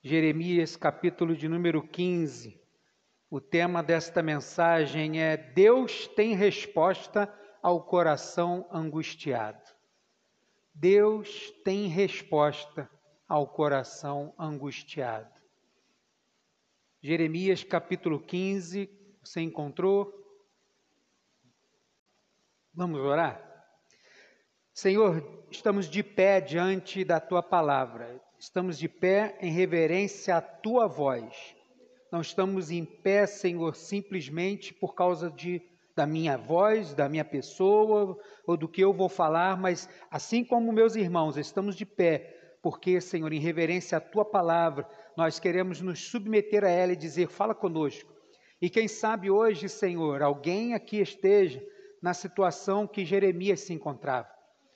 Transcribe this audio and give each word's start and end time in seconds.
Jeremias, 0.00 0.76
capítulo 0.76 1.34
de 1.34 1.48
número 1.48 1.82
15. 1.82 2.60
O 3.28 3.40
tema 3.40 3.82
desta 3.82 4.22
mensagem 4.22 5.20
é 5.20 5.36
Deus 5.36 6.06
tem 6.06 6.36
resposta 6.36 7.28
ao 7.60 7.82
coração 7.82 8.68
angustiado. 8.70 9.60
Deus 10.72 11.50
tem 11.64 11.88
resposta 11.88 12.88
ao 13.28 13.48
coração 13.48 14.32
angustiado. 14.38 15.34
Jeremias 17.02 17.64
capítulo 17.64 18.20
15, 18.20 18.88
você 19.20 19.40
encontrou? 19.40 20.14
Vamos 22.72 23.00
orar? 23.00 23.44
Senhor, 24.72 25.44
estamos 25.50 25.90
de 25.90 26.04
pé 26.04 26.40
diante 26.40 27.04
da 27.04 27.18
tua 27.18 27.42
palavra, 27.42 28.22
estamos 28.38 28.78
de 28.78 28.88
pé 28.88 29.36
em 29.40 29.50
reverência 29.50 30.36
à 30.36 30.40
tua 30.40 30.86
voz. 30.86 31.54
Não 32.10 32.20
estamos 32.20 32.70
em 32.70 32.84
pé, 32.84 33.26
Senhor, 33.26 33.74
simplesmente 33.74 34.72
por 34.72 34.94
causa 34.94 35.30
de 35.30 35.62
da 35.94 36.06
minha 36.06 36.38
voz, 36.38 36.94
da 36.94 37.08
minha 37.08 37.24
pessoa 37.24 38.16
ou 38.46 38.56
do 38.56 38.68
que 38.68 38.80
eu 38.80 38.92
vou 38.92 39.08
falar, 39.08 39.56
mas 39.56 39.88
assim 40.08 40.44
como 40.44 40.72
meus 40.72 40.94
irmãos, 40.94 41.36
estamos 41.36 41.74
de 41.74 41.84
pé, 41.84 42.56
porque, 42.62 43.00
Senhor, 43.00 43.32
em 43.32 43.40
reverência 43.40 43.98
à 43.98 44.00
tua 44.00 44.24
palavra, 44.24 44.88
nós 45.16 45.40
queremos 45.40 45.80
nos 45.80 45.98
submeter 46.08 46.62
a 46.62 46.70
ela 46.70 46.92
e 46.92 46.96
dizer: 46.96 47.26
fala 47.26 47.52
conosco. 47.52 48.12
E 48.62 48.70
quem 48.70 48.86
sabe 48.86 49.28
hoje, 49.28 49.68
Senhor, 49.68 50.22
alguém 50.22 50.72
aqui 50.72 51.00
esteja 51.00 51.60
na 52.00 52.14
situação 52.14 52.86
que 52.86 53.04
Jeremias 53.04 53.60
se 53.60 53.72
encontrava 53.72 54.28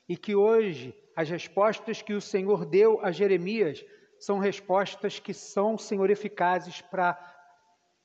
e 0.09 0.17
que 0.17 0.35
hoje 0.35 0.93
as 1.17 1.29
respostas 1.29 2.01
que 2.01 2.15
o 2.15 2.21
Senhor 2.21 2.65
deu 2.65 3.01
a 3.05 3.11
Jeremias 3.11 3.85
são 4.19 4.39
respostas 4.39 5.19
que 5.19 5.35
são, 5.35 5.77
Senhor, 5.77 6.09
eficazes 6.11 6.81
para 6.81 7.19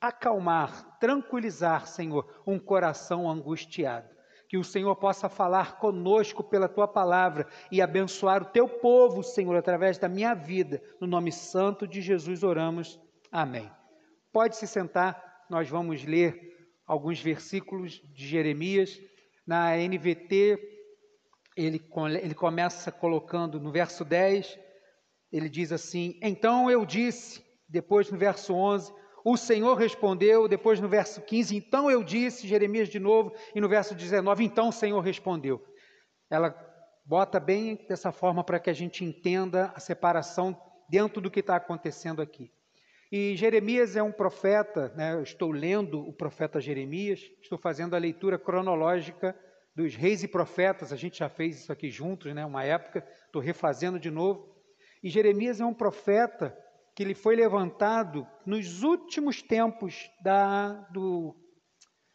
acalmar, 0.01 0.97
tranquilizar, 0.99 1.87
Senhor, 1.87 2.41
um 2.45 2.59
coração 2.59 3.29
angustiado. 3.29 4.15
Que 4.49 4.57
o 4.57 4.63
Senhor 4.63 4.95
possa 4.95 5.27
falar 5.27 5.77
conosco 5.77 6.43
pela 6.43 6.69
tua 6.69 6.87
palavra 6.87 7.47
e 7.71 7.81
abençoar 7.81 8.41
o 8.41 8.45
teu 8.45 8.67
povo, 8.67 9.21
Senhor, 9.21 9.55
através 9.55 9.97
da 9.97 10.07
minha 10.07 10.33
vida. 10.33 10.81
No 11.01 11.07
nome 11.07 11.31
santo 11.31 11.85
de 11.85 12.01
Jesus 12.01 12.43
oramos. 12.43 12.99
Amém. 13.31 13.69
Pode 14.31 14.55
se 14.55 14.65
sentar, 14.65 15.45
nós 15.49 15.69
vamos 15.69 16.03
ler 16.05 16.71
alguns 16.85 17.21
versículos 17.21 18.01
de 18.13 18.25
Jeremias. 18.25 18.99
Na 19.45 19.75
NVT, 19.77 20.76
ele, 21.57 21.83
ele 22.21 22.35
começa 22.35 22.91
colocando 22.91 23.59
no 23.59 23.71
verso 23.71 24.05
10, 24.05 24.57
ele 25.31 25.49
diz 25.49 25.71
assim: 25.71 26.17
Então 26.21 26.69
eu 26.69 26.85
disse, 26.85 27.43
depois 27.67 28.11
no 28.11 28.17
verso 28.17 28.53
11, 28.53 28.93
o 29.25 29.35
Senhor 29.35 29.75
respondeu, 29.75 30.47
depois 30.47 30.79
no 30.79 30.87
verso 30.87 31.19
15, 31.21 31.55
então 31.55 31.89
eu 31.89 32.03
disse, 32.03 32.47
Jeremias 32.47 32.87
de 32.87 32.99
novo, 32.99 33.33
e 33.53 33.59
no 33.59 33.67
verso 33.67 33.95
19, 33.95 34.45
então 34.45 34.69
o 34.69 34.71
Senhor 34.71 35.01
respondeu. 35.01 35.61
Ela 36.29 36.55
bota 37.03 37.39
bem 37.39 37.75
dessa 37.89 38.11
forma 38.11 38.43
para 38.43 38.59
que 38.59 38.69
a 38.69 38.73
gente 38.73 39.03
entenda 39.03 39.71
a 39.75 39.79
separação 39.79 40.55
dentro 40.87 41.19
do 41.19 41.31
que 41.31 41.39
está 41.39 41.55
acontecendo 41.55 42.21
aqui. 42.21 42.51
E 43.11 43.35
Jeremias 43.35 43.95
é 43.95 44.03
um 44.03 44.11
profeta, 44.11 44.93
né? 44.95 45.13
eu 45.13 45.23
estou 45.23 45.51
lendo 45.51 46.01
o 46.01 46.13
profeta 46.13 46.59
Jeremias, 46.59 47.21
estou 47.41 47.57
fazendo 47.57 47.95
a 47.95 47.99
leitura 47.99 48.37
cronológica 48.37 49.35
dos 49.77 49.93
reis 49.93 50.23
e 50.23 50.27
profetas, 50.27 50.91
a 50.91 50.95
gente 50.95 51.19
já 51.19 51.29
fez 51.29 51.59
isso 51.59 51.71
aqui 51.71 51.91
juntos, 51.91 52.33
né? 52.33 52.43
uma 52.43 52.63
época, 52.63 53.07
estou 53.27 53.39
refazendo 53.39 53.99
de 53.99 54.09
novo. 54.09 54.51
E 55.03 55.09
Jeremias 55.09 55.61
é 55.61 55.65
um 55.65 55.73
profeta 55.73 56.57
que 56.95 57.03
ele 57.03 57.13
foi 57.13 57.35
levantado 57.35 58.27
nos 58.43 58.81
últimos 58.81 59.43
tempos 59.43 60.09
da, 60.19 60.69
do, 60.91 61.35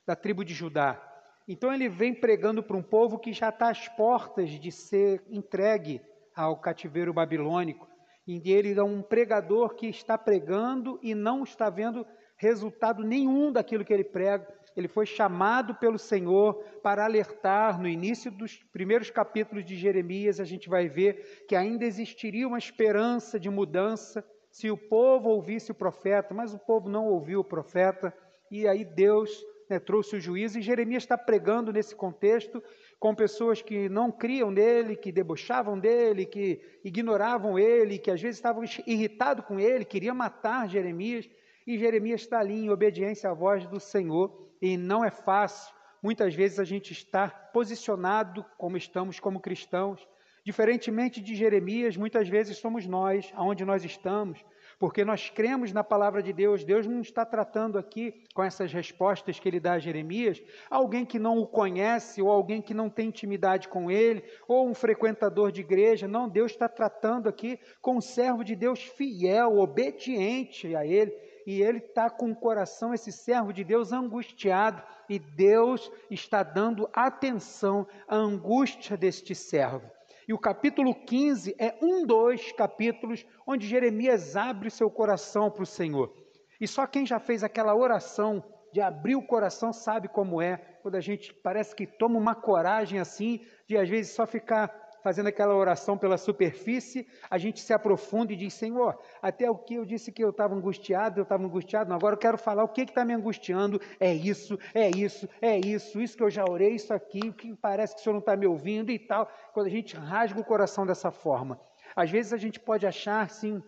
da 0.05 0.17
tribo 0.17 0.45
de 0.45 0.53
Judá. 0.53 1.01
Então 1.47 1.73
ele 1.73 1.89
vem 1.89 2.13
pregando 2.13 2.65
para 2.65 2.77
um 2.77 2.83
povo 2.83 3.17
que 3.17 3.33
já 3.33 3.51
está 3.51 3.71
às 3.71 3.87
portas 3.91 4.51
de 4.51 4.73
ser 4.73 5.23
entregue 5.31 6.03
ao 6.35 6.61
cativeiro 6.61 7.15
babilônico. 7.15 7.87
E 8.27 8.43
ele 8.51 8.77
é 8.77 8.83
um 8.83 9.03
pregador 9.03 9.77
que 9.77 9.87
está 9.87 10.19
pregando 10.19 10.99
e 11.01 11.15
não 11.15 11.45
está 11.45 11.71
vendo 11.71 12.05
resultado 12.37 13.05
nenhum 13.05 13.53
daquilo 13.53 13.85
que 13.85 13.93
ele 13.93 14.03
prega. 14.03 14.53
Ele 14.77 14.89
foi 14.89 15.07
chamado 15.07 15.75
pelo 15.75 15.99
Senhor 15.99 16.55
para 16.83 17.05
alertar. 17.05 17.81
No 17.81 17.89
início 17.89 18.31
dos 18.31 18.57
primeiros 18.73 19.11
capítulos 19.11 19.65
de 19.65 19.77
Jeremias, 19.77 20.41
a 20.41 20.45
gente 20.45 20.69
vai 20.69 20.89
ver 20.89 21.45
que 21.49 21.55
ainda 21.55 21.85
existiria 21.85 22.47
uma 22.49 22.59
esperança 22.59 23.39
de 23.39 23.51
mudança 23.51 24.25
se 24.51 24.71
o 24.71 24.77
povo 24.77 25.31
ouvisse 25.31 25.73
o 25.73 25.75
profeta, 25.75 26.35
mas 26.35 26.53
o 26.53 26.59
povo 26.59 26.89
não 26.89 27.07
ouviu 27.07 27.41
o 27.41 27.45
profeta, 27.45 28.15
e 28.51 28.69
aí 28.69 28.85
Deus 28.85 29.31
né, 29.69 29.79
trouxe 29.79 30.17
o 30.17 30.21
juízo, 30.21 30.59
e 30.59 30.63
Jeremias 30.63 31.05
está 31.05 31.17
pregando 31.17 31.73
nesse 31.73 31.97
contexto 31.97 32.63
com 33.01 33.15
pessoas 33.15 33.63
que 33.63 33.89
não 33.89 34.13
criam 34.13 34.51
nele, 34.51 34.95
que 34.95 35.11
debochavam 35.11 35.79
dele, 35.79 36.27
que 36.27 36.61
ignoravam 36.85 37.59
ele, 37.59 37.99
que 37.99 38.11
às 38.11 38.21
vezes 38.21 38.37
estavam 38.37 38.63
irritados 38.87 39.47
com 39.47 39.59
ele, 39.59 39.87
queriam 39.87 40.15
matar 40.15 40.69
Jeremias, 40.69 41.29
e 41.67 41.79
Jeremias 41.79 42.21
está 42.21 42.39
ali 42.41 42.67
em 42.67 42.71
obediência 42.71 43.31
à 43.31 43.35
voz 43.35 43.67
do 43.67 43.81
Senhor, 43.81 44.52
e 44.63 44.77
não 44.79 45.05
é 45.05 45.11
fácil, 45.11 45.75
muitas 46.01 46.35
vezes 46.35 46.59
a 46.59 46.65
gente 46.65 46.93
está 46.93 47.29
posicionado 47.29 48.47
como 48.57 48.77
estamos 48.77 49.21
como 49.21 49.41
cristãos, 49.41 50.07
Diferentemente 50.45 51.21
de 51.21 51.37
Jeremias, 51.37 51.97
muitas 51.97 52.29
vezes 52.29 52.59
somos 52.59 52.85
nós, 52.85 53.33
aonde 53.37 53.65
nós 53.65 53.85
estamos, 53.85 54.45
porque 54.77 55.05
nós 55.05 55.31
cremos 55.31 55.73
na 55.73 55.85
palavra 55.85 56.21
de 56.21 56.33
Deus. 56.33 56.65
Deus 56.65 56.85
não 56.85 57.01
está 57.01 57.25
tratando 57.25 57.79
aqui 57.79 58.25
com 58.35 58.43
essas 58.43 58.73
respostas 58.73 59.39
que 59.39 59.49
ele 59.49 59.61
dá 59.61 59.75
a 59.75 59.79
Jeremias, 59.79 60.43
alguém 60.69 61.05
que 61.05 61.21
não 61.21 61.39
o 61.39 61.47
conhece, 61.47 62.21
ou 62.21 62.29
alguém 62.29 62.61
que 62.61 62.75
não 62.75 62.91
tem 62.91 63.07
intimidade 63.07 63.69
com 63.69 63.89
ele, 63.89 64.25
ou 64.49 64.69
um 64.69 64.75
frequentador 64.75 65.53
de 65.53 65.61
igreja. 65.61 66.09
Não, 66.09 66.29
Deus 66.29 66.51
está 66.51 66.69
tratando 66.69 67.29
aqui 67.29 67.61
com 67.81 67.99
um 67.99 68.01
servo 68.01 68.43
de 68.43 68.57
Deus 68.57 68.83
fiel, 68.83 69.59
obediente 69.59 70.75
a 70.75 70.85
ele. 70.85 71.13
E 71.47 71.61
ele 71.61 71.79
está 71.79 72.09
com 72.09 72.31
o 72.31 72.37
coração, 72.37 72.95
esse 72.95 73.11
servo 73.11 73.53
de 73.53 73.65
Deus, 73.65 73.93
angustiado, 73.93 74.83
e 75.09 75.19
Deus 75.19 75.91
está 76.11 76.43
dando 76.43 76.89
atenção 76.93 77.87
à 78.07 78.17
angústia 78.17 78.97
deste 78.97 79.35
servo. 79.35 79.91
E 80.27 80.33
o 80.33 80.39
capítulo 80.39 80.95
15 80.95 81.55
é 81.59 81.75
um 81.83 82.07
dos 82.07 82.53
capítulos 82.53 83.27
onde 83.47 83.67
Jeremias 83.67 84.37
abre 84.37 84.71
seu 84.71 84.91
coração 84.91 85.51
para 85.51 85.65
o 85.65 85.67
Senhor. 85.67 86.15
E 86.61 86.69
só 86.69 86.87
quem 86.87 87.05
já 87.05 87.19
fez 87.19 87.43
aquela 87.43 87.75
oração 87.75 88.45
de 88.73 88.81
abrir 88.81 89.17
o 89.17 89.27
coração 89.27 89.73
sabe 89.73 90.09
como 90.09 90.41
é, 90.41 90.57
quando 90.81 90.95
a 90.95 91.01
gente 91.01 91.35
parece 91.35 91.75
que 91.75 91.87
toma 91.87 92.19
uma 92.19 92.35
coragem 92.35 92.99
assim, 92.99 93.45
de 93.67 93.77
às 93.77 93.89
vezes 93.89 94.15
só 94.15 94.27
ficar 94.27 94.82
fazendo 95.03 95.27
aquela 95.27 95.55
oração 95.55 95.99
pela 95.99 96.17
superfície, 96.17 97.07
a 97.29 97.37
gente 97.37 97.61
se 97.61 97.73
aprofunda 97.73 98.33
e 98.33 98.37
diz: 98.37 98.55
Senhor, 98.55 98.99
até 99.21 99.51
o 99.51 99.57
que 99.57 99.75
eu 99.75 99.85
disse 99.85 100.13
que 100.13 100.23
eu 100.23 100.31
estava 100.31 100.55
angustiado, 100.55 101.21
eu 101.21 101.25
estava 101.25 101.45
angustiado, 101.45 101.91
não, 101.91 101.97
agora 101.97 102.15
eu 102.15 102.19
quero 102.19 102.39
falar 102.39 102.65
o 102.65 102.69
que 102.69 102.83
está 102.83 103.05
me 103.05 103.13
angustiando, 103.13 103.81
é 103.99 104.13
isso, 104.13 104.59
é 104.75 104.89
isso, 104.89 105.29
é 105.41 105.59
isso, 105.59 106.01
isso 106.01 106.17
que 106.17 106.23
eu 106.23 106.31
já 106.31 106.45
orei, 106.49 106.75
isso 106.75 106.95
aqui, 106.95 107.29
o 107.29 107.33
que 107.33 107.55
parece 107.57 107.95
que 107.95 108.01
o 108.01 108.05
Senhor 108.05 108.15
não 108.15 108.21
está 108.21 108.37
me 108.37 108.47
ouvindo 108.47 108.91
e 108.91 108.99
tal. 108.99 109.29
Quando 109.53 109.67
a 109.67 109.71
gente 109.71 109.97
rasga 109.97 110.41
o 110.41 110.45
coração 110.45 110.87
dessa 110.87 111.11
forma, 111.11 111.61
às 111.97 112.11
vezes 112.11 112.33
a 112.33 112.37
gente 112.37 112.61
pode 112.61 112.87
achar, 112.87 113.29
sim, 113.29 113.63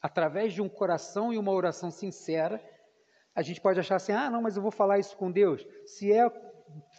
através 0.00 0.52
de 0.52 0.62
um 0.62 0.68
coração 0.68 1.32
e 1.32 1.38
uma 1.38 1.52
oração 1.52 1.90
sincera, 1.90 2.60
a 3.34 3.42
gente 3.42 3.60
pode 3.60 3.78
achar 3.78 3.96
assim: 3.96 4.12
ah, 4.12 4.30
não, 4.30 4.42
mas 4.42 4.56
eu 4.56 4.62
vou 4.62 4.72
falar 4.72 4.98
isso 4.98 5.16
com 5.16 5.30
Deus. 5.30 5.64
Se 5.86 6.12
é 6.12 6.28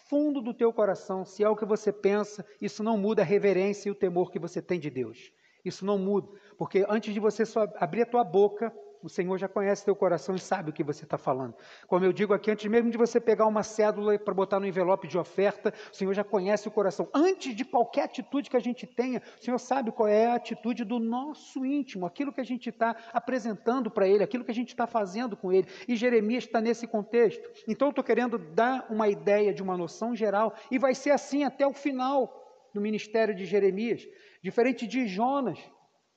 fundo 0.09 0.41
do 0.41 0.53
teu 0.53 0.72
coração, 0.72 1.25
se 1.25 1.44
é 1.44 1.50
o 1.50 1.56
que 1.56 1.66
você 1.66 1.91
pensa, 1.91 2.45
isso 2.61 2.84
não 2.84 2.97
muda 2.97 3.22
a 3.22 3.25
reverência 3.25 3.89
e 3.89 3.91
o 3.91 3.95
temor 3.95 4.31
que 4.31 4.39
você 4.39 4.61
tem 4.61 4.79
de 4.79 4.89
Deus. 4.89 5.31
Isso 5.63 5.85
não 5.85 5.97
muda, 5.97 6.28
porque 6.57 6.85
antes 6.89 7.13
de 7.13 7.19
você 7.19 7.44
abrir 7.78 8.01
a 8.01 8.06
tua 8.06 8.23
boca, 8.23 8.73
o 9.03 9.09
Senhor 9.09 9.38
já 9.38 9.50
conhece 9.50 9.84
teu 9.84 9.96
coração 9.96 10.34
e 10.34 10.40
sabe 10.40 10.70
o 10.70 10.73
que 10.73 10.84
você 10.84 11.03
está 11.03 11.17
falando. 11.17 11.53
Como 11.88 12.05
eu 12.05 12.14
digo 12.14 12.34
aqui, 12.34 12.50
antes 12.50 12.66
mesmo 12.72 12.90
de 12.90 12.97
você 12.97 13.20
pegar 13.20 13.46
uma 13.46 13.61
cédula 13.61 14.17
para 14.17 14.34
botar 14.34 14.59
no 14.59 14.66
envelope 14.66 15.08
de 15.08 15.17
oferta, 15.17 15.73
o 15.91 15.96
Senhor 15.96 16.14
já 16.14 16.23
conhece 16.23 16.67
o 16.67 16.72
coração. 16.72 17.09
Antes 17.14 17.53
de 17.53 17.66
qualquer 17.66 18.03
atitude 18.03 18.50
que 18.50 18.55
a 18.55 18.61
gente 18.61 18.88
tenha, 18.88 19.22
o 19.40 19.44
Senhor 19.44 19.59
sabe 19.59 19.91
qual 19.91 20.08
é 20.08 20.28
a 20.28 20.35
atitude 20.35 20.85
do 20.85 21.00
nosso 21.00 21.66
íntimo, 21.66 22.05
aquilo 22.05 22.32
que 22.32 22.40
a 22.40 22.46
gente 22.46 22.70
está 22.70 22.96
apresentando 23.11 23.91
para 23.91 24.08
Ele, 24.08 24.23
aquilo 24.23 24.46
que 24.46 24.52
a 24.52 24.55
gente 24.55 24.70
está 24.70 24.88
fazendo 24.88 25.35
com 25.35 25.52
Ele. 25.52 25.67
E 25.85 25.96
Jeremias 25.97 26.46
está 26.46 26.61
nesse 26.61 26.88
contexto. 26.88 27.44
Então 27.67 27.90
eu 27.90 27.91
estou 27.91 28.03
querendo 28.03 28.38
dar 28.38 28.88
uma 28.90 29.09
ideia 29.09 29.53
de 29.53 29.61
uma 29.61 29.76
noção 29.76 30.16
geral, 30.16 30.53
e 30.72 30.79
vai 30.79 30.96
ser 30.96 31.11
assim 31.11 31.44
até 31.44 31.67
o 31.67 31.73
final 31.73 32.40
do 32.73 32.79
ministério 32.79 33.35
de 33.35 33.46
Jeremias. 33.46 34.08
Diferente 34.41 34.88
de 34.88 35.08
Jonas, 35.08 35.59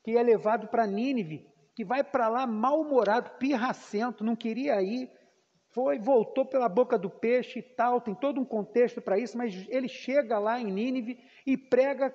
que 0.05 0.17
é 0.17 0.23
levado 0.23 0.69
para 0.69 0.87
Nínive 0.87 1.47
que 1.77 1.85
vai 1.85 2.03
para 2.03 2.27
lá 2.27 2.47
mal-humorado, 2.47 3.33
pirracento, 3.39 4.25
não 4.25 4.35
queria 4.35 4.81
ir, 4.83 5.11
foi, 5.75 5.99
voltou 5.99 6.47
pela 6.47 6.71
boca 6.71 6.97
do 6.97 7.11
peixe 7.11 7.59
e 7.59 7.63
tal, 7.63 8.01
tem 8.01 8.15
todo 8.15 8.41
um 8.41 8.47
contexto 8.47 8.99
para 9.03 9.19
isso, 9.19 9.37
mas 9.37 9.67
ele 9.69 9.87
chega 9.87 10.39
lá 10.39 10.59
em 10.59 10.73
Nínive 10.73 11.19
e 11.47 11.55
prega 11.55 12.11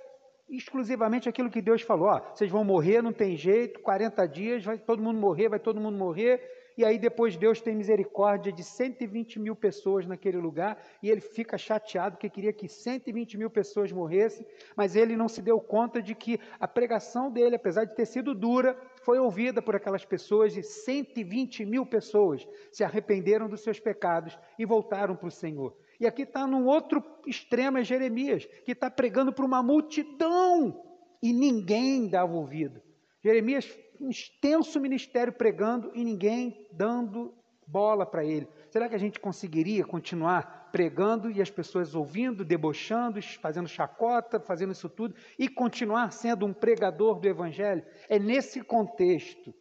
exclusivamente 0.49 1.29
aquilo 1.29 1.51
que 1.51 1.61
Deus 1.61 1.83
falou: 1.83 2.07
ó, 2.07 2.33
vocês 2.33 2.49
vão 2.49 2.63
morrer, 2.63 3.03
não 3.03 3.13
tem 3.13 3.37
jeito, 3.37 3.79
40 3.81 4.27
dias, 4.27 4.65
vai 4.65 4.79
todo 4.79 5.03
mundo 5.03 5.19
morrer, 5.19 5.47
vai 5.47 5.59
todo 5.59 5.79
mundo 5.79 5.95
morrer. 5.95 6.41
E 6.75 6.83
aí 6.83 6.97
depois 6.97 7.37
Deus 7.37 7.61
tem 7.61 7.75
misericórdia 7.75 8.51
de 8.51 8.63
120 8.63 9.39
mil 9.39 9.55
pessoas 9.55 10.07
naquele 10.07 10.37
lugar 10.37 10.81
e 11.03 11.09
ele 11.11 11.21
fica 11.21 11.57
chateado 11.57 12.15
porque 12.15 12.29
queria 12.29 12.53
que 12.53 12.67
120 12.67 13.37
mil 13.37 13.49
pessoas 13.49 13.91
morressem, 13.91 14.47
mas 14.75 14.95
ele 14.95 15.15
não 15.15 15.27
se 15.27 15.41
deu 15.41 15.59
conta 15.59 16.01
de 16.01 16.15
que 16.15 16.39
a 16.59 16.67
pregação 16.67 17.29
dele, 17.29 17.57
apesar 17.57 17.85
de 17.85 17.93
ter 17.93 18.05
sido 18.05 18.33
dura, 18.33 18.75
foi 19.01 19.19
ouvida 19.19 19.61
por 19.61 19.75
aquelas 19.75 20.05
pessoas 20.05 20.55
e 20.55 20.63
120 20.63 21.65
mil 21.65 21.85
pessoas 21.85 22.47
se 22.71 22.83
arrependeram 22.83 23.47
dos 23.47 23.61
seus 23.61 23.79
pecados 23.79 24.37
e 24.57 24.65
voltaram 24.65 25.15
para 25.15 25.27
o 25.27 25.31
Senhor. 25.31 25.75
E 25.99 26.07
aqui 26.07 26.23
está 26.23 26.47
num 26.47 26.65
outro 26.65 27.03
extremo, 27.27 27.77
é 27.77 27.83
Jeremias, 27.83 28.45
que 28.65 28.71
está 28.71 28.89
pregando 28.89 29.33
para 29.33 29.45
uma 29.45 29.61
multidão 29.61 30.83
e 31.21 31.31
ninguém 31.31 32.07
dava 32.07 32.33
ouvido. 32.33 32.81
Jeremias, 33.23 33.77
um 33.99 34.09
extenso 34.09 34.79
ministério 34.79 35.33
pregando 35.33 35.91
e 35.93 36.03
ninguém 36.03 36.67
dando 36.71 37.33
bola 37.67 38.05
para 38.05 38.25
ele. 38.25 38.47
Será 38.71 38.87
que 38.87 38.95
a 38.95 38.97
gente 38.97 39.19
conseguiria 39.19 39.83
continuar 39.83 40.69
pregando 40.71 41.29
e 41.29 41.41
as 41.41 41.49
pessoas 41.49 41.93
ouvindo, 41.93 42.45
debochando, 42.45 43.21
fazendo 43.41 43.67
chacota, 43.67 44.39
fazendo 44.39 44.71
isso 44.71 44.87
tudo 44.87 45.13
e 45.37 45.49
continuar 45.49 46.13
sendo 46.13 46.45
um 46.45 46.53
pregador 46.53 47.19
do 47.19 47.27
Evangelho? 47.27 47.83
É 48.07 48.17
nesse 48.17 48.63
contexto 48.63 49.53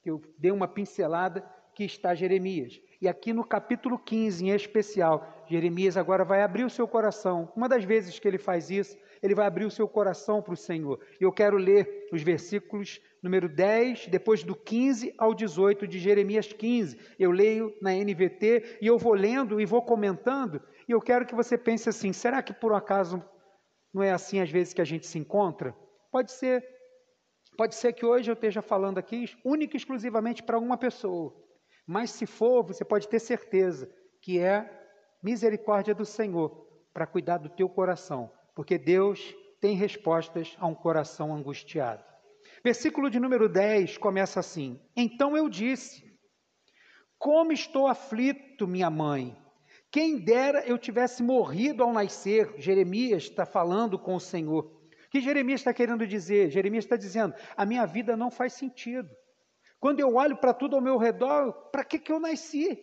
que 0.00 0.08
eu 0.08 0.22
dei 0.38 0.52
uma 0.52 0.68
pincelada 0.68 1.44
que 1.74 1.82
está 1.82 2.14
Jeremias. 2.14 2.80
E 3.02 3.08
aqui 3.08 3.32
no 3.32 3.42
capítulo 3.42 3.98
15, 3.98 4.44
em 4.44 4.50
especial, 4.50 5.44
Jeremias 5.48 5.96
agora 5.96 6.24
vai 6.24 6.40
abrir 6.40 6.62
o 6.62 6.70
seu 6.70 6.86
coração. 6.86 7.52
Uma 7.56 7.68
das 7.68 7.82
vezes 7.82 8.16
que 8.20 8.28
ele 8.28 8.38
faz 8.38 8.70
isso, 8.70 8.96
ele 9.20 9.34
vai 9.34 9.44
abrir 9.44 9.64
o 9.64 9.72
seu 9.72 9.88
coração 9.88 10.40
para 10.40 10.54
o 10.54 10.56
Senhor. 10.56 11.00
E 11.20 11.24
eu 11.24 11.32
quero 11.32 11.56
ler 11.56 12.06
os 12.12 12.22
versículos 12.22 13.00
número 13.20 13.48
10, 13.48 14.06
depois 14.06 14.44
do 14.44 14.54
15 14.54 15.12
ao 15.18 15.34
18 15.34 15.84
de 15.88 15.98
Jeremias 15.98 16.52
15. 16.52 16.96
Eu 17.18 17.32
leio 17.32 17.74
na 17.82 17.90
NVT 17.90 18.78
e 18.80 18.86
eu 18.86 18.96
vou 18.96 19.14
lendo 19.14 19.60
e 19.60 19.66
vou 19.66 19.82
comentando. 19.82 20.62
E 20.88 20.92
eu 20.92 21.00
quero 21.00 21.26
que 21.26 21.34
você 21.34 21.58
pense 21.58 21.88
assim: 21.88 22.12
será 22.12 22.40
que 22.40 22.52
por 22.52 22.70
um 22.70 22.76
acaso 22.76 23.20
não 23.92 24.00
é 24.00 24.12
assim 24.12 24.38
às 24.38 24.48
vezes 24.48 24.72
que 24.72 24.80
a 24.80 24.84
gente 24.84 25.08
se 25.08 25.18
encontra? 25.18 25.74
Pode 26.12 26.30
ser. 26.30 26.64
Pode 27.58 27.74
ser 27.74 27.94
que 27.94 28.06
hoje 28.06 28.30
eu 28.30 28.34
esteja 28.34 28.62
falando 28.62 28.98
aqui 28.98 29.24
única 29.44 29.74
e 29.74 29.78
exclusivamente 29.78 30.40
para 30.40 30.56
uma 30.56 30.78
pessoa. 30.78 31.42
Mas 31.92 32.10
se 32.10 32.24
for, 32.24 32.64
você 32.64 32.86
pode 32.86 33.06
ter 33.06 33.20
certeza 33.20 33.86
que 34.22 34.38
é 34.38 34.66
misericórdia 35.22 35.94
do 35.94 36.06
Senhor 36.06 36.66
para 36.90 37.06
cuidar 37.06 37.36
do 37.36 37.50
teu 37.50 37.68
coração, 37.68 38.32
porque 38.54 38.78
Deus 38.78 39.34
tem 39.60 39.76
respostas 39.76 40.56
a 40.58 40.66
um 40.66 40.74
coração 40.74 41.34
angustiado. 41.34 42.02
Versículo 42.64 43.10
de 43.10 43.20
número 43.20 43.46
10 43.46 43.98
começa 43.98 44.40
assim: 44.40 44.80
Então 44.96 45.36
eu 45.36 45.50
disse: 45.50 46.02
Como 47.18 47.52
estou 47.52 47.86
aflito, 47.86 48.66
minha 48.66 48.88
mãe. 48.88 49.36
Quem 49.90 50.18
dera 50.18 50.64
eu 50.64 50.78
tivesse 50.78 51.22
morrido 51.22 51.82
ao 51.82 51.92
nascer. 51.92 52.54
Jeremias 52.56 53.24
está 53.24 53.44
falando 53.44 53.98
com 53.98 54.14
o 54.14 54.20
Senhor. 54.20 54.64
O 54.64 55.10
que 55.10 55.20
Jeremias 55.20 55.60
está 55.60 55.74
querendo 55.74 56.06
dizer? 56.06 56.50
Jeremias 56.50 56.86
está 56.86 56.96
dizendo: 56.96 57.34
A 57.54 57.66
minha 57.66 57.84
vida 57.84 58.16
não 58.16 58.30
faz 58.30 58.54
sentido. 58.54 59.10
Quando 59.82 59.98
eu 59.98 60.14
olho 60.14 60.36
para 60.36 60.54
tudo 60.54 60.76
ao 60.76 60.80
meu 60.80 60.96
redor, 60.96 61.52
para 61.72 61.82
que, 61.82 61.98
que 61.98 62.12
eu 62.12 62.20
nasci? 62.20 62.80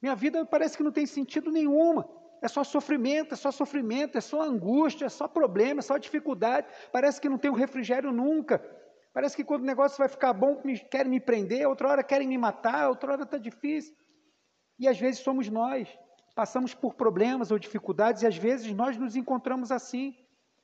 Minha 0.00 0.14
vida 0.14 0.46
parece 0.46 0.76
que 0.76 0.82
não 0.84 0.92
tem 0.92 1.06
sentido 1.06 1.50
nenhuma. 1.50 2.08
É 2.40 2.46
só 2.46 2.62
sofrimento, 2.62 3.34
é 3.34 3.36
só 3.36 3.50
sofrimento, 3.50 4.16
é 4.16 4.20
só 4.20 4.40
angústia, 4.40 5.06
é 5.06 5.08
só 5.08 5.26
problema, 5.26 5.80
é 5.80 5.82
só 5.82 5.98
dificuldade. 5.98 6.68
Parece 6.92 7.20
que 7.20 7.28
não 7.28 7.36
tem 7.36 7.50
um 7.50 7.54
refrigério 7.54 8.12
nunca. 8.12 8.64
Parece 9.12 9.34
que 9.34 9.42
quando 9.42 9.62
o 9.62 9.66
negócio 9.66 9.98
vai 9.98 10.06
ficar 10.06 10.32
bom, 10.32 10.62
querem 10.88 11.10
me 11.10 11.18
prender, 11.18 11.66
outra 11.66 11.88
hora 11.88 12.04
querem 12.04 12.28
me 12.28 12.38
matar, 12.38 12.90
outra 12.90 13.14
hora 13.14 13.24
está 13.24 13.36
difícil. 13.36 13.92
E 14.78 14.86
às 14.86 14.96
vezes 14.96 15.18
somos 15.18 15.48
nós. 15.50 15.88
Passamos 16.36 16.74
por 16.74 16.94
problemas 16.94 17.50
ou 17.50 17.58
dificuldades 17.58 18.22
e 18.22 18.26
às 18.28 18.36
vezes 18.36 18.72
nós 18.72 18.96
nos 18.96 19.16
encontramos 19.16 19.72
assim. 19.72 20.14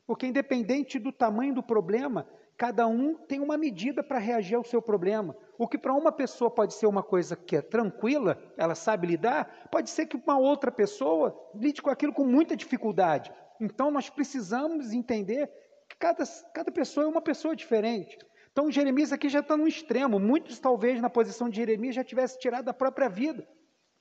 Porque 0.06 0.28
independente 0.28 0.96
do 0.96 1.10
tamanho 1.10 1.52
do 1.52 1.62
problema, 1.62 2.24
Cada 2.60 2.86
um 2.86 3.14
tem 3.14 3.40
uma 3.40 3.56
medida 3.56 4.02
para 4.02 4.18
reagir 4.18 4.54
ao 4.54 4.62
seu 4.62 4.82
problema. 4.82 5.34
O 5.56 5.66
que 5.66 5.78
para 5.78 5.94
uma 5.94 6.12
pessoa 6.12 6.50
pode 6.50 6.74
ser 6.74 6.86
uma 6.86 7.02
coisa 7.02 7.34
que 7.34 7.56
é 7.56 7.62
tranquila, 7.62 8.36
ela 8.54 8.74
sabe 8.74 9.06
lidar, 9.06 9.66
pode 9.72 9.88
ser 9.88 10.04
que 10.04 10.14
uma 10.14 10.38
outra 10.38 10.70
pessoa 10.70 11.34
lide 11.54 11.80
com 11.80 11.88
aquilo 11.88 12.12
com 12.12 12.26
muita 12.26 12.54
dificuldade. 12.54 13.32
Então 13.58 13.90
nós 13.90 14.10
precisamos 14.10 14.92
entender 14.92 15.46
que 15.88 15.96
cada, 15.96 16.22
cada 16.52 16.70
pessoa 16.70 17.06
é 17.06 17.08
uma 17.08 17.22
pessoa 17.22 17.56
diferente. 17.56 18.18
Então 18.52 18.70
Jeremias 18.70 19.10
aqui 19.10 19.30
já 19.30 19.40
está 19.40 19.56
no 19.56 19.66
extremo. 19.66 20.18
Muitos, 20.18 20.58
talvez, 20.58 21.00
na 21.00 21.08
posição 21.08 21.48
de 21.48 21.56
Jeremias, 21.56 21.94
já 21.94 22.04
tivessem 22.04 22.38
tirado 22.38 22.68
a 22.68 22.74
própria 22.74 23.08
vida. 23.08 23.48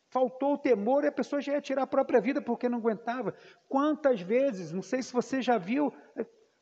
Faltou 0.10 0.56
o 0.56 0.58
temor 0.58 1.06
e 1.06 1.08
a 1.08 1.14
pessoa 1.14 1.42
já 1.42 1.54
ia 1.54 1.62
tirar 1.62 1.84
a 1.84 1.88
própria 1.88 2.20
vida 2.20 2.42
porque 2.42 2.68
não 2.68 2.80
aguentava. 2.80 3.34
Quantas 3.70 4.20
vezes, 4.20 4.74
não 4.74 4.82
sei 4.82 5.02
se 5.02 5.14
você 5.14 5.42
já 5.42 5.58
viu, 5.58 5.94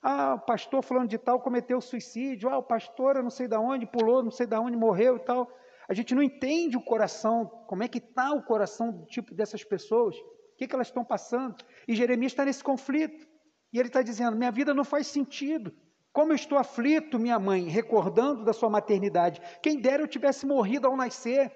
ah, 0.10 0.36
o 0.36 0.40
pastor 0.40 0.82
falando 0.82 1.10
de 1.10 1.18
tal 1.18 1.42
cometeu 1.42 1.82
suicídio. 1.82 2.48
Ah, 2.48 2.58
o 2.58 2.64
pastor 2.64 3.22
não 3.22 3.30
sei 3.30 3.46
de 3.46 3.58
onde 3.58 3.86
pulou, 3.86 4.24
não 4.24 4.32
sei 4.32 4.48
de 4.48 4.56
onde 4.56 4.78
morreu 4.78 5.18
e 5.18 5.20
tal. 5.20 5.52
A 5.86 5.94
gente 5.94 6.16
não 6.16 6.24
entende 6.24 6.78
o 6.78 6.82
coração, 6.82 7.46
como 7.68 7.84
é 7.84 7.90
que 7.90 7.98
está 7.98 8.32
o 8.32 8.42
coração 8.42 8.90
do 8.90 9.06
tipo 9.06 9.36
dessas 9.36 9.66
pessoas, 9.66 10.16
o 10.16 10.56
que, 10.58 10.66
que 10.66 10.74
elas 10.74 10.88
estão 10.88 11.04
passando. 11.04 11.58
E 11.86 11.94
Jeremias 11.94 12.32
está 12.32 12.46
nesse 12.46 12.64
conflito. 12.64 13.28
E 13.74 13.78
ele 13.78 13.90
está 13.90 14.02
dizendo: 14.02 14.38
minha 14.38 14.50
vida 14.50 14.74
não 14.74 14.86
faz 14.86 15.08
sentido. 15.08 15.76
Como 16.14 16.32
eu 16.32 16.38
estou 16.38 16.58
aflito, 16.58 17.20
minha 17.20 17.38
mãe, 17.38 17.68
recordando 17.68 18.46
da 18.46 18.54
sua 18.54 18.70
maternidade. 18.70 19.42
Quem 19.62 19.78
dera 19.78 20.02
eu 20.02 20.08
tivesse 20.08 20.46
morrido 20.46 20.88
ao 20.88 20.96
nascer. 20.96 21.52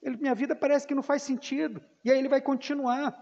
Ele, 0.00 0.18
minha 0.18 0.36
vida 0.36 0.54
parece 0.54 0.86
que 0.86 0.94
não 0.94 1.02
faz 1.02 1.22
sentido. 1.24 1.82
E 2.04 2.12
aí 2.12 2.16
ele 2.16 2.28
vai 2.28 2.40
continuar. 2.40 3.12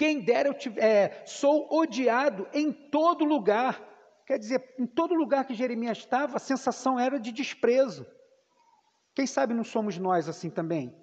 Quem 0.00 0.18
dera 0.18 0.48
eu 0.48 0.54
tiver, 0.54 0.82
é, 0.82 1.22
sou 1.26 1.68
odiado 1.70 2.48
em 2.54 2.72
todo 2.72 3.22
lugar. 3.22 3.86
Quer 4.24 4.38
dizer, 4.38 4.74
em 4.78 4.86
todo 4.86 5.12
lugar 5.12 5.44
que 5.44 5.52
Jeremias 5.52 5.98
estava, 5.98 6.38
a 6.38 6.40
sensação 6.40 6.98
era 6.98 7.20
de 7.20 7.30
desprezo. 7.30 8.06
Quem 9.14 9.26
sabe 9.26 9.52
não 9.52 9.62
somos 9.62 9.98
nós 9.98 10.26
assim 10.26 10.48
também? 10.48 10.96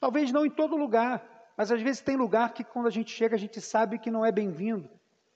Talvez 0.00 0.32
não 0.32 0.44
em 0.44 0.50
todo 0.50 0.74
lugar, 0.76 1.24
mas 1.56 1.70
às 1.70 1.80
vezes 1.80 2.02
tem 2.02 2.16
lugar 2.16 2.52
que 2.52 2.64
quando 2.64 2.88
a 2.88 2.90
gente 2.90 3.12
chega 3.12 3.36
a 3.36 3.38
gente 3.38 3.60
sabe 3.60 4.00
que 4.00 4.10
não 4.10 4.26
é 4.26 4.32
bem-vindo. 4.32 4.90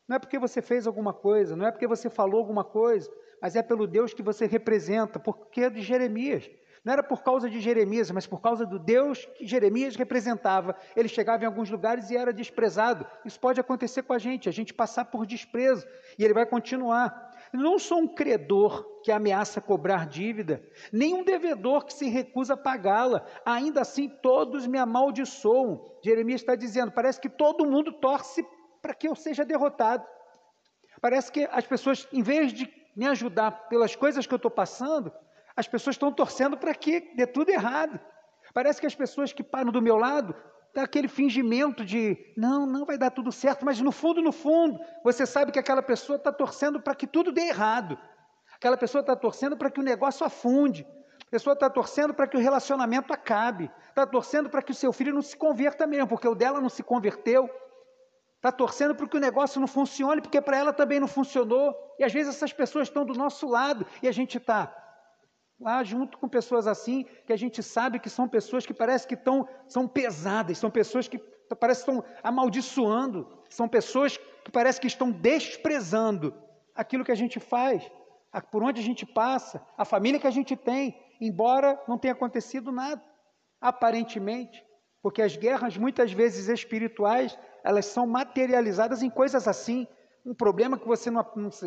Não 0.08 0.16
é 0.16 0.18
porque 0.18 0.36
você 0.36 0.60
fez 0.60 0.84
alguma 0.84 1.12
coisa, 1.12 1.54
não 1.54 1.68
é 1.68 1.70
porque 1.70 1.86
você 1.86 2.10
falou 2.10 2.40
alguma 2.40 2.64
coisa, 2.64 3.08
mas 3.40 3.54
é 3.54 3.62
pelo 3.62 3.86
Deus 3.86 4.12
que 4.12 4.24
você 4.24 4.44
representa, 4.44 5.20
porque 5.20 5.60
é 5.60 5.70
de 5.70 5.82
Jeremias. 5.82 6.50
Não 6.84 6.92
era 6.92 7.02
por 7.02 7.22
causa 7.22 7.48
de 7.48 7.60
Jeremias, 7.60 8.10
mas 8.10 8.26
por 8.26 8.42
causa 8.42 8.66
do 8.66 8.78
Deus 8.78 9.24
que 9.36 9.46
Jeremias 9.46 9.96
representava. 9.96 10.76
Ele 10.94 11.08
chegava 11.08 11.42
em 11.42 11.46
alguns 11.46 11.70
lugares 11.70 12.10
e 12.10 12.16
era 12.16 12.30
desprezado. 12.30 13.06
Isso 13.24 13.40
pode 13.40 13.58
acontecer 13.58 14.02
com 14.02 14.12
a 14.12 14.18
gente, 14.18 14.50
a 14.50 14.52
gente 14.52 14.74
passar 14.74 15.06
por 15.06 15.24
desprezo. 15.24 15.86
E 16.18 16.24
ele 16.24 16.34
vai 16.34 16.44
continuar. 16.44 17.32
Não 17.54 17.78
sou 17.78 18.00
um 18.00 18.08
credor 18.08 18.84
que 19.02 19.10
ameaça 19.10 19.62
cobrar 19.62 20.06
dívida, 20.06 20.62
nem 20.92 21.14
um 21.14 21.24
devedor 21.24 21.86
que 21.86 21.94
se 21.94 22.08
recusa 22.08 22.52
a 22.52 22.56
pagá-la. 22.56 23.24
Ainda 23.46 23.80
assim, 23.80 24.08
todos 24.08 24.66
me 24.66 24.76
amaldiçoam. 24.76 25.82
Jeremias 26.02 26.42
está 26.42 26.54
dizendo: 26.54 26.92
parece 26.92 27.18
que 27.18 27.30
todo 27.30 27.64
mundo 27.64 27.92
torce 27.92 28.46
para 28.82 28.92
que 28.92 29.08
eu 29.08 29.14
seja 29.14 29.42
derrotado. 29.42 30.04
Parece 31.00 31.32
que 31.32 31.48
as 31.50 31.66
pessoas, 31.66 32.06
em 32.12 32.22
vez 32.22 32.52
de 32.52 32.70
me 32.94 33.06
ajudar 33.06 33.68
pelas 33.68 33.96
coisas 33.96 34.26
que 34.26 34.34
eu 34.34 34.36
estou 34.36 34.50
passando, 34.50 35.10
as 35.56 35.68
pessoas 35.68 35.94
estão 35.94 36.12
torcendo 36.12 36.56
para 36.56 36.74
que 36.74 37.12
dê 37.14 37.26
tudo 37.26 37.50
errado. 37.50 38.00
Parece 38.52 38.80
que 38.80 38.86
as 38.86 38.94
pessoas 38.94 39.32
que 39.32 39.42
param 39.42 39.72
do 39.72 39.82
meu 39.82 39.96
lado 39.96 40.34
dá 40.74 40.82
aquele 40.82 41.08
fingimento 41.08 41.84
de 41.84 42.16
não, 42.36 42.66
não 42.66 42.84
vai 42.84 42.98
dar 42.98 43.10
tudo 43.10 43.30
certo, 43.30 43.64
mas 43.64 43.80
no 43.80 43.92
fundo, 43.92 44.20
no 44.20 44.32
fundo, 44.32 44.78
você 45.04 45.24
sabe 45.24 45.52
que 45.52 45.58
aquela 45.58 45.82
pessoa 45.82 46.16
está 46.16 46.32
torcendo 46.32 46.80
para 46.80 46.94
que 46.94 47.06
tudo 47.06 47.30
dê 47.30 47.42
errado. 47.42 47.96
Aquela 48.56 48.76
pessoa 48.76 49.00
está 49.00 49.14
torcendo 49.14 49.56
para 49.56 49.70
que 49.70 49.80
o 49.80 49.84
negócio 49.84 50.26
afunde. 50.26 50.86
A 51.26 51.30
pessoa 51.30 51.54
está 51.54 51.70
torcendo 51.70 52.14
para 52.14 52.26
que 52.26 52.36
o 52.36 52.40
relacionamento 52.40 53.12
acabe. 53.12 53.70
Está 53.88 54.06
torcendo 54.06 54.50
para 54.50 54.62
que 54.62 54.72
o 54.72 54.74
seu 54.74 54.92
filho 54.92 55.14
não 55.14 55.22
se 55.22 55.36
converta 55.36 55.86
mesmo, 55.86 56.08
porque 56.08 56.28
o 56.28 56.34
dela 56.34 56.60
não 56.60 56.68
se 56.68 56.82
converteu. 56.82 57.48
Está 58.36 58.52
torcendo 58.52 58.94
para 58.94 59.08
que 59.08 59.16
o 59.16 59.20
negócio 59.20 59.60
não 59.60 59.66
funcione, 59.66 60.20
porque 60.20 60.40
para 60.40 60.56
ela 60.56 60.72
também 60.72 61.00
não 61.00 61.08
funcionou. 61.08 61.74
E 61.98 62.04
às 62.04 62.12
vezes 62.12 62.34
essas 62.34 62.52
pessoas 62.52 62.88
estão 62.88 63.04
do 63.04 63.14
nosso 63.14 63.48
lado 63.48 63.86
e 64.02 64.08
a 64.08 64.12
gente 64.12 64.38
está 64.38 64.83
lá 65.60 65.82
junto 65.84 66.18
com 66.18 66.28
pessoas 66.28 66.66
assim, 66.66 67.04
que 67.26 67.32
a 67.32 67.36
gente 67.36 67.62
sabe 67.62 67.98
que 67.98 68.10
são 68.10 68.28
pessoas 68.28 68.66
que 68.66 68.74
parece 68.74 69.06
que 69.06 69.14
estão, 69.14 69.48
são 69.66 69.86
pesadas, 69.86 70.58
são 70.58 70.70
pessoas 70.70 71.08
que 71.08 71.18
parece 71.60 71.84
que 71.84 71.90
estão 71.90 72.04
amaldiçoando, 72.22 73.28
são 73.48 73.68
pessoas 73.68 74.16
que 74.16 74.50
parece 74.50 74.80
que 74.80 74.86
estão 74.86 75.10
desprezando 75.10 76.34
aquilo 76.74 77.04
que 77.04 77.12
a 77.12 77.16
gente 77.16 77.38
faz, 77.38 77.88
por 78.50 78.62
onde 78.62 78.80
a 78.80 78.84
gente 78.84 79.06
passa, 79.06 79.64
a 79.78 79.84
família 79.84 80.18
que 80.18 80.26
a 80.26 80.30
gente 80.30 80.56
tem, 80.56 81.00
embora 81.20 81.80
não 81.86 81.96
tenha 81.96 82.12
acontecido 82.12 82.72
nada, 82.72 83.02
aparentemente, 83.60 84.64
porque 85.00 85.22
as 85.22 85.36
guerras 85.36 85.76
muitas 85.76 86.12
vezes 86.12 86.48
espirituais, 86.48 87.38
elas 87.62 87.86
são 87.86 88.06
materializadas 88.06 89.02
em 89.02 89.10
coisas 89.10 89.46
assim, 89.46 89.86
um 90.24 90.34
problema 90.34 90.78
que 90.78 90.86
você 90.86 91.10
não, 91.10 91.24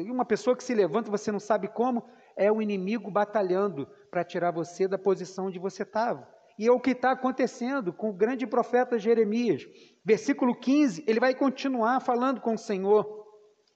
uma 0.09 0.25
pessoa 0.25 0.55
que 0.55 0.63
se 0.63 0.73
levanta, 0.73 1.11
você 1.11 1.31
não 1.31 1.39
sabe 1.39 1.67
como, 1.67 2.03
é 2.35 2.51
o 2.51 2.61
inimigo 2.61 3.11
batalhando 3.11 3.87
para 4.09 4.23
tirar 4.23 4.51
você 4.51 4.87
da 4.87 4.97
posição 4.97 5.47
onde 5.47 5.59
você 5.59 5.83
estava. 5.83 6.27
E 6.57 6.65
é 6.67 6.71
o 6.71 6.79
que 6.79 6.91
está 6.91 7.11
acontecendo 7.11 7.93
com 7.93 8.09
o 8.09 8.13
grande 8.13 8.47
profeta 8.47 8.97
Jeremias. 8.97 9.67
Versículo 10.03 10.55
15, 10.55 11.03
ele 11.05 11.19
vai 11.19 11.35
continuar 11.35 11.99
falando 11.99 12.41
com 12.41 12.55
o 12.55 12.57
Senhor. 12.57 13.27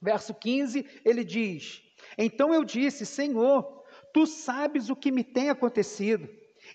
Verso 0.02 0.34
15, 0.34 0.84
ele 1.06 1.24
diz: 1.24 1.84
Então 2.18 2.52
eu 2.52 2.64
disse, 2.64 3.06
Senhor, 3.06 3.84
tu 4.12 4.26
sabes 4.26 4.90
o 4.90 4.96
que 4.96 5.12
me 5.12 5.24
tem 5.24 5.52
acontecido. 5.52 6.28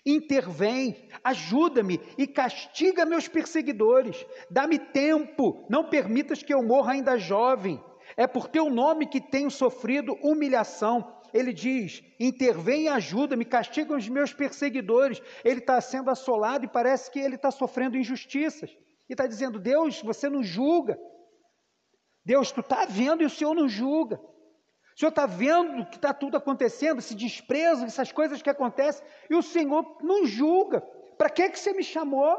Intervém, 0.05 1.09
ajuda-me 1.23 1.99
e 2.17 2.25
castiga 2.25 3.05
meus 3.05 3.27
perseguidores. 3.27 4.25
Dá-me 4.49 4.79
tempo, 4.79 5.65
não 5.69 5.89
permitas 5.89 6.41
que 6.41 6.53
eu 6.53 6.63
morra 6.63 6.93
ainda 6.93 7.17
jovem. 7.17 7.83
É 8.17 8.25
por 8.25 8.47
teu 8.47 8.67
nome 8.71 9.05
que 9.05 9.21
tenho 9.21 9.51
sofrido 9.51 10.17
humilhação. 10.23 11.15
Ele 11.31 11.53
diz: 11.53 12.03
intervém 12.19 12.85
e 12.85 12.87
ajuda-me, 12.87 13.45
castiga 13.45 13.95
os 13.95 14.09
meus 14.09 14.33
perseguidores. 14.33 15.21
Ele 15.45 15.59
está 15.59 15.79
sendo 15.79 16.09
assolado 16.09 16.65
e 16.65 16.67
parece 16.67 17.11
que 17.11 17.19
ele 17.19 17.35
está 17.35 17.51
sofrendo 17.51 17.95
injustiças. 17.95 18.75
E 19.07 19.13
está 19.13 19.27
dizendo: 19.27 19.59
Deus, 19.59 20.01
você 20.01 20.27
não 20.27 20.41
julga. 20.41 20.97
Deus, 22.25 22.51
tu 22.51 22.61
está 22.61 22.85
vendo 22.85 23.21
e 23.21 23.25
o 23.25 23.29
Senhor 23.29 23.53
não 23.53 23.69
julga. 23.69 24.19
O 24.19 24.99
Senhor 24.99 25.09
está 25.09 25.27
vendo 25.27 25.85
que 25.85 25.97
está 25.97 26.11
tudo 26.11 26.35
acontecendo, 26.35 26.97
esse 26.97 27.13
desprezo, 27.13 27.85
essas 27.85 28.11
coisas 28.11 28.41
que 28.41 28.49
acontecem, 28.49 29.05
e 29.29 29.35
o 29.35 29.43
Senhor 29.43 29.99
não 30.01 30.25
julga. 30.25 30.81
Para 31.19 31.29
que, 31.29 31.49
que 31.51 31.59
você 31.59 31.71
me 31.71 31.83
chamou? 31.83 32.35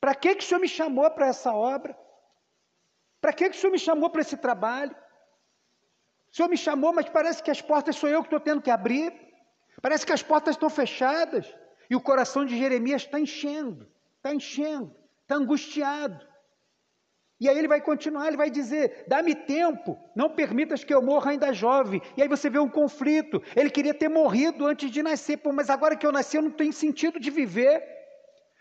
Para 0.00 0.14
que, 0.14 0.34
que 0.34 0.42
o 0.42 0.46
Senhor 0.46 0.60
me 0.60 0.68
chamou 0.68 1.10
para 1.10 1.26
essa 1.26 1.52
obra? 1.52 1.94
Para 3.20 3.32
que, 3.32 3.50
que 3.50 3.56
o 3.56 3.60
Senhor 3.60 3.72
me 3.72 3.78
chamou 3.78 4.10
para 4.10 4.20
esse 4.20 4.36
trabalho? 4.36 4.94
O 6.30 6.36
Senhor 6.36 6.48
me 6.48 6.56
chamou, 6.56 6.92
mas 6.92 7.08
parece 7.08 7.42
que 7.42 7.50
as 7.50 7.60
portas 7.60 7.96
sou 7.96 8.08
eu 8.08 8.20
que 8.20 8.26
estou 8.26 8.40
tendo 8.40 8.62
que 8.62 8.70
abrir. 8.70 9.12
Parece 9.80 10.04
que 10.04 10.12
as 10.12 10.22
portas 10.22 10.54
estão 10.54 10.70
fechadas. 10.70 11.52
E 11.90 11.96
o 11.96 12.00
coração 12.00 12.44
de 12.44 12.56
Jeremias 12.56 13.02
está 13.02 13.18
enchendo, 13.18 13.88
está 14.16 14.34
enchendo, 14.34 14.94
está 15.22 15.36
angustiado. 15.36 16.26
E 17.40 17.48
aí 17.48 17.56
ele 17.56 17.68
vai 17.68 17.80
continuar, 17.80 18.26
ele 18.26 18.36
vai 18.36 18.50
dizer: 18.50 19.04
dá-me 19.06 19.34
tempo, 19.34 19.98
não 20.14 20.28
permitas 20.28 20.84
que 20.84 20.92
eu 20.92 21.00
morra 21.00 21.30
ainda 21.30 21.52
jovem. 21.52 22.02
E 22.16 22.22
aí 22.22 22.28
você 22.28 22.50
vê 22.50 22.58
um 22.58 22.68
conflito. 22.68 23.42
Ele 23.56 23.70
queria 23.70 23.94
ter 23.94 24.08
morrido 24.08 24.66
antes 24.66 24.90
de 24.90 25.02
nascer, 25.02 25.38
Pô, 25.38 25.52
mas 25.52 25.70
agora 25.70 25.96
que 25.96 26.06
eu 26.06 26.12
nasci 26.12 26.36
eu 26.36 26.42
não 26.42 26.50
tenho 26.50 26.72
sentido 26.72 27.18
de 27.18 27.30
viver. 27.30 27.97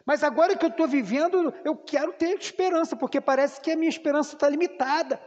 Mas 0.08 0.24
agora 0.24 0.56
que 0.56 0.64
eu 0.64 0.70
estou 0.70 0.88
vivendo, 0.88 1.54
eu 1.66 1.76
quero 1.76 2.14
ter 2.14 2.40
esperança, 2.40 2.96
porque 2.96 3.20
parece 3.20 3.60
que 3.60 3.72
a 3.72 3.76
minha 3.76 3.90
esperança 3.90 4.36
está 4.36 4.48
limitada. 4.48 5.22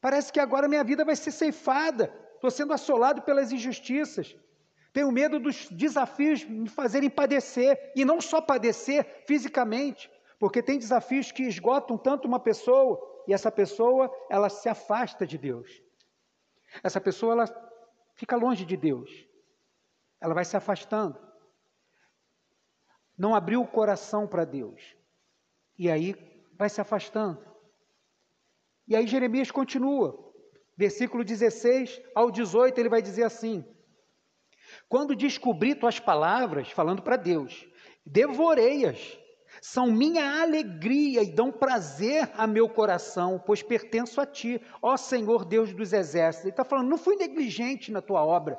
Parece 0.00 0.32
que 0.32 0.40
agora 0.40 0.66
minha 0.66 0.82
vida 0.82 1.04
vai 1.04 1.14
ser 1.14 1.30
ceifada. 1.30 2.10
Estou 2.36 2.50
sendo 2.50 2.72
assolado 2.72 3.20
pelas 3.20 3.52
injustiças. 3.52 4.34
Tenho 4.94 5.12
medo 5.12 5.38
dos 5.38 5.68
desafios 5.68 6.42
me 6.42 6.70
fazerem 6.70 7.10
padecer, 7.10 7.92
e 7.94 8.02
não 8.02 8.18
só 8.18 8.40
padecer 8.40 9.24
fisicamente, 9.26 10.10
porque 10.38 10.62
tem 10.62 10.78
desafios 10.78 11.30
que 11.30 11.42
esgotam 11.42 11.98
tanto 11.98 12.26
uma 12.26 12.40
pessoa 12.40 12.98
e 13.28 13.34
essa 13.34 13.52
pessoa, 13.52 14.10
ela 14.30 14.48
se 14.48 14.68
afasta 14.70 15.26
de 15.26 15.36
Deus. 15.36 15.70
Essa 16.82 17.00
pessoa, 17.00 17.32
ela 17.34 17.70
fica 18.14 18.36
longe 18.36 18.64
de 18.64 18.76
Deus. 18.76 19.10
Ela 20.18 20.32
vai 20.32 20.46
se 20.46 20.56
afastando. 20.56 21.31
Não 23.16 23.34
abriu 23.34 23.60
o 23.60 23.66
coração 23.66 24.26
para 24.26 24.44
Deus. 24.44 24.96
E 25.78 25.90
aí 25.90 26.14
vai 26.56 26.68
se 26.68 26.80
afastando. 26.80 27.44
E 28.86 28.96
aí 28.96 29.06
Jeremias 29.06 29.50
continua. 29.50 30.18
Versículo 30.76 31.24
16 31.24 32.00
ao 32.14 32.30
18, 32.30 32.78
ele 32.78 32.88
vai 32.88 33.02
dizer 33.02 33.24
assim: 33.24 33.64
Quando 34.88 35.14
descobri 35.14 35.74
tuas 35.74 36.00
palavras, 36.00 36.70
falando 36.70 37.02
para 37.02 37.16
Deus, 37.16 37.66
devorei-as 38.04 39.18
são 39.60 39.86
minha 39.92 40.40
alegria 40.40 41.22
e 41.22 41.32
dão 41.32 41.52
prazer 41.52 42.30
a 42.34 42.46
meu 42.46 42.68
coração, 42.68 43.42
pois 43.44 43.62
pertenço 43.62 44.20
a 44.20 44.26
ti, 44.26 44.60
ó 44.80 44.96
Senhor 44.96 45.44
Deus 45.44 45.74
dos 45.74 45.92
exércitos. 45.92 46.44
Ele 46.44 46.52
está 46.52 46.64
falando, 46.64 46.88
não 46.88 46.98
fui 46.98 47.16
negligente 47.16 47.92
na 47.92 48.00
tua 48.00 48.24
obra. 48.24 48.58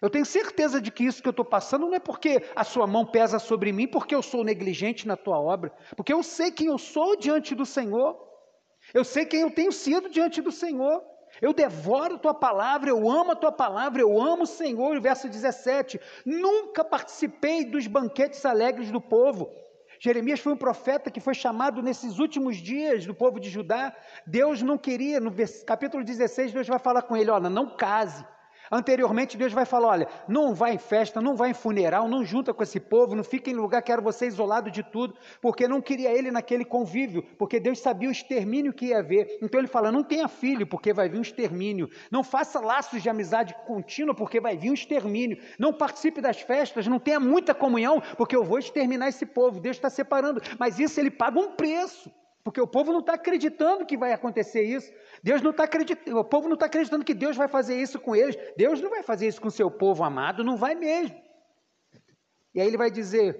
Eu 0.00 0.08
tenho 0.08 0.24
certeza 0.24 0.80
de 0.80 0.90
que 0.90 1.04
isso 1.04 1.20
que 1.20 1.28
eu 1.28 1.32
estou 1.32 1.44
passando 1.44 1.86
não 1.86 1.94
é 1.94 1.98
porque 1.98 2.44
a 2.54 2.62
sua 2.62 2.86
mão 2.86 3.04
pesa 3.04 3.38
sobre 3.38 3.72
mim, 3.72 3.88
porque 3.88 4.14
eu 4.14 4.22
sou 4.22 4.44
negligente 4.44 5.08
na 5.08 5.16
tua 5.16 5.38
obra, 5.38 5.72
porque 5.96 6.12
eu 6.12 6.22
sei 6.22 6.52
quem 6.52 6.68
eu 6.68 6.78
sou 6.78 7.16
diante 7.16 7.54
do 7.54 7.66
Senhor, 7.66 8.16
eu 8.94 9.04
sei 9.04 9.26
quem 9.26 9.40
eu 9.40 9.50
tenho 9.50 9.72
sido 9.72 10.08
diante 10.08 10.40
do 10.40 10.52
Senhor. 10.52 11.02
Eu 11.42 11.52
devoro 11.52 12.14
a 12.14 12.18
tua 12.18 12.34
palavra, 12.34 12.88
eu 12.88 13.10
amo 13.10 13.32
a 13.32 13.36
tua 13.36 13.52
palavra, 13.52 14.00
eu 14.00 14.20
amo 14.20 14.44
o 14.44 14.46
Senhor. 14.46 14.98
Verso 15.00 15.28
17: 15.28 16.00
Nunca 16.24 16.82
participei 16.82 17.66
dos 17.66 17.86
banquetes 17.86 18.46
alegres 18.46 18.90
do 18.90 19.00
povo, 19.00 19.50
Jeremias 20.00 20.40
foi 20.40 20.52
um 20.52 20.56
profeta 20.56 21.10
que 21.10 21.20
foi 21.20 21.34
chamado 21.34 21.82
nesses 21.82 22.18
últimos 22.18 22.56
dias 22.56 23.04
do 23.04 23.14
povo 23.14 23.40
de 23.40 23.50
Judá. 23.50 23.94
Deus 24.26 24.62
não 24.62 24.78
queria, 24.78 25.18
no 25.18 25.32
capítulo 25.66 26.04
16, 26.04 26.52
Deus 26.52 26.68
vai 26.68 26.78
falar 26.78 27.02
com 27.02 27.16
ele: 27.16 27.30
olha, 27.30 27.50
não 27.50 27.76
case. 27.76 28.24
Anteriormente, 28.70 29.36
Deus 29.36 29.52
vai 29.52 29.64
falar: 29.64 29.88
olha, 29.88 30.08
não 30.28 30.54
vai 30.54 30.74
em 30.74 30.78
festa, 30.78 31.20
não 31.20 31.34
vai 31.34 31.50
em 31.50 31.54
funeral, 31.54 32.08
não 32.08 32.24
junta 32.24 32.52
com 32.52 32.62
esse 32.62 32.78
povo, 32.78 33.14
não 33.14 33.24
fica 33.24 33.50
em 33.50 33.54
lugar, 33.54 33.82
quero 33.82 34.02
você 34.02 34.26
isolado 34.26 34.70
de 34.70 34.82
tudo, 34.82 35.14
porque 35.40 35.66
não 35.66 35.80
queria 35.80 36.10
ele 36.10 36.30
naquele 36.30 36.64
convívio, 36.64 37.22
porque 37.38 37.58
Deus 37.58 37.80
sabia 37.80 38.08
o 38.08 38.12
extermínio 38.12 38.72
que 38.72 38.86
ia 38.86 38.98
haver. 38.98 39.38
Então 39.42 39.60
ele 39.60 39.68
fala: 39.68 39.90
não 39.90 40.02
tenha 40.02 40.28
filho, 40.28 40.66
porque 40.66 40.92
vai 40.92 41.08
vir 41.08 41.18
um 41.18 41.22
extermínio. 41.22 41.88
Não 42.10 42.22
faça 42.22 42.60
laços 42.60 43.02
de 43.02 43.08
amizade 43.08 43.54
contínua, 43.66 44.14
porque 44.14 44.40
vai 44.40 44.56
vir 44.56 44.70
um 44.70 44.74
extermínio. 44.74 45.38
Não 45.58 45.72
participe 45.72 46.20
das 46.20 46.40
festas, 46.40 46.86
não 46.86 46.98
tenha 46.98 47.20
muita 47.20 47.54
comunhão, 47.54 48.00
porque 48.16 48.36
eu 48.36 48.44
vou 48.44 48.58
exterminar 48.58 49.08
esse 49.08 49.26
povo. 49.26 49.60
Deus 49.60 49.76
está 49.76 49.90
separando, 49.90 50.40
mas 50.58 50.78
isso 50.78 51.00
ele 51.00 51.10
paga 51.10 51.38
um 51.38 51.52
preço. 51.52 52.10
Porque 52.48 52.62
o 52.62 52.66
povo 52.66 52.92
não 52.92 53.00
está 53.00 53.12
acreditando 53.12 53.84
que 53.84 53.94
vai 53.94 54.10
acontecer 54.10 54.62
isso. 54.62 54.90
Deus 55.22 55.42
não 55.42 55.50
está 55.50 55.64
acreditando, 55.64 56.18
o 56.18 56.24
povo 56.24 56.48
não 56.48 56.54
está 56.54 56.64
acreditando 56.64 57.04
que 57.04 57.12
Deus 57.12 57.36
vai 57.36 57.46
fazer 57.46 57.78
isso 57.78 58.00
com 58.00 58.16
eles. 58.16 58.38
Deus 58.56 58.80
não 58.80 58.88
vai 58.88 59.02
fazer 59.02 59.28
isso 59.28 59.38
com 59.38 59.48
o 59.48 59.50
seu 59.50 59.70
povo 59.70 60.02
amado, 60.02 60.42
não 60.42 60.56
vai 60.56 60.74
mesmo. 60.74 61.14
E 62.54 62.60
aí 62.62 62.66
ele 62.66 62.78
vai 62.78 62.90
dizer, 62.90 63.38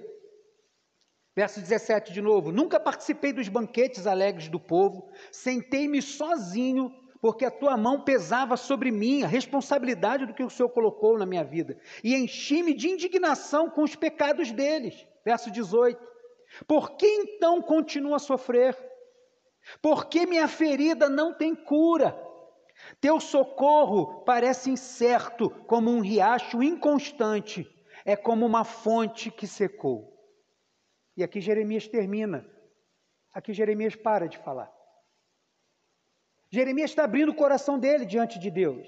verso 1.35 1.59
17 1.59 2.13
de 2.13 2.21
novo: 2.21 2.51
Nunca 2.51 2.79
participei 2.79 3.33
dos 3.33 3.49
banquetes 3.49 4.05
alegres 4.05 4.47
do 4.47 4.59
povo, 4.59 5.09
sentei-me 5.31 6.03
sozinho, 6.03 6.91
porque 7.19 7.45
a 7.45 7.51
tua 7.51 7.75
mão 7.75 8.03
pesava 8.03 8.55
sobre 8.55 8.91
mim, 8.91 9.23
a 9.23 9.27
responsabilidade 9.27 10.27
do 10.27 10.35
que 10.35 10.43
o 10.43 10.51
Senhor 10.51 10.69
colocou 10.69 11.17
na 11.17 11.25
minha 11.25 11.43
vida, 11.43 11.79
e 12.03 12.13
enchi-me 12.13 12.75
de 12.75 12.89
indignação 12.89 13.71
com 13.71 13.81
os 13.81 13.95
pecados 13.95 14.51
deles. 14.51 15.03
Verso 15.25 15.49
18: 15.49 15.99
Por 16.67 16.95
que 16.95 17.07
então 17.07 17.59
continuo 17.59 18.13
a 18.13 18.19
sofrer? 18.19 18.87
Porque 19.81 20.25
minha 20.25 20.47
ferida 20.47 21.09
não 21.09 21.33
tem 21.33 21.55
cura. 21.55 22.17
Teu 22.99 23.19
socorro 23.19 24.23
parece 24.23 24.69
incerto, 24.69 25.49
como 25.67 25.91
um 25.91 25.99
riacho 25.99 26.63
inconstante, 26.63 27.69
é 28.05 28.15
como 28.15 28.45
uma 28.45 28.63
fonte 28.63 29.29
que 29.29 29.45
secou. 29.45 30.17
E 31.15 31.23
aqui 31.23 31.41
Jeremias 31.41 31.87
termina. 31.87 32.49
Aqui 33.33 33.53
Jeremias 33.53 33.95
para 33.95 34.27
de 34.27 34.37
falar. 34.37 34.71
Jeremias 36.51 36.89
está 36.89 37.03
abrindo 37.03 37.29
o 37.29 37.35
coração 37.35 37.77
dele 37.77 38.05
diante 38.05 38.39
de 38.39 38.49
Deus. 38.49 38.87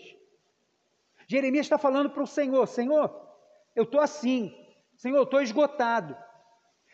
Jeremias 1.27 1.65
está 1.65 1.77
falando 1.77 2.09
para 2.09 2.23
o 2.23 2.27
Senhor: 2.27 2.65
Senhor, 2.67 3.13
eu 3.75 3.83
estou 3.83 3.99
assim. 3.99 4.55
Senhor, 4.97 5.17
eu 5.17 5.23
estou 5.23 5.41
esgotado. 5.41 6.17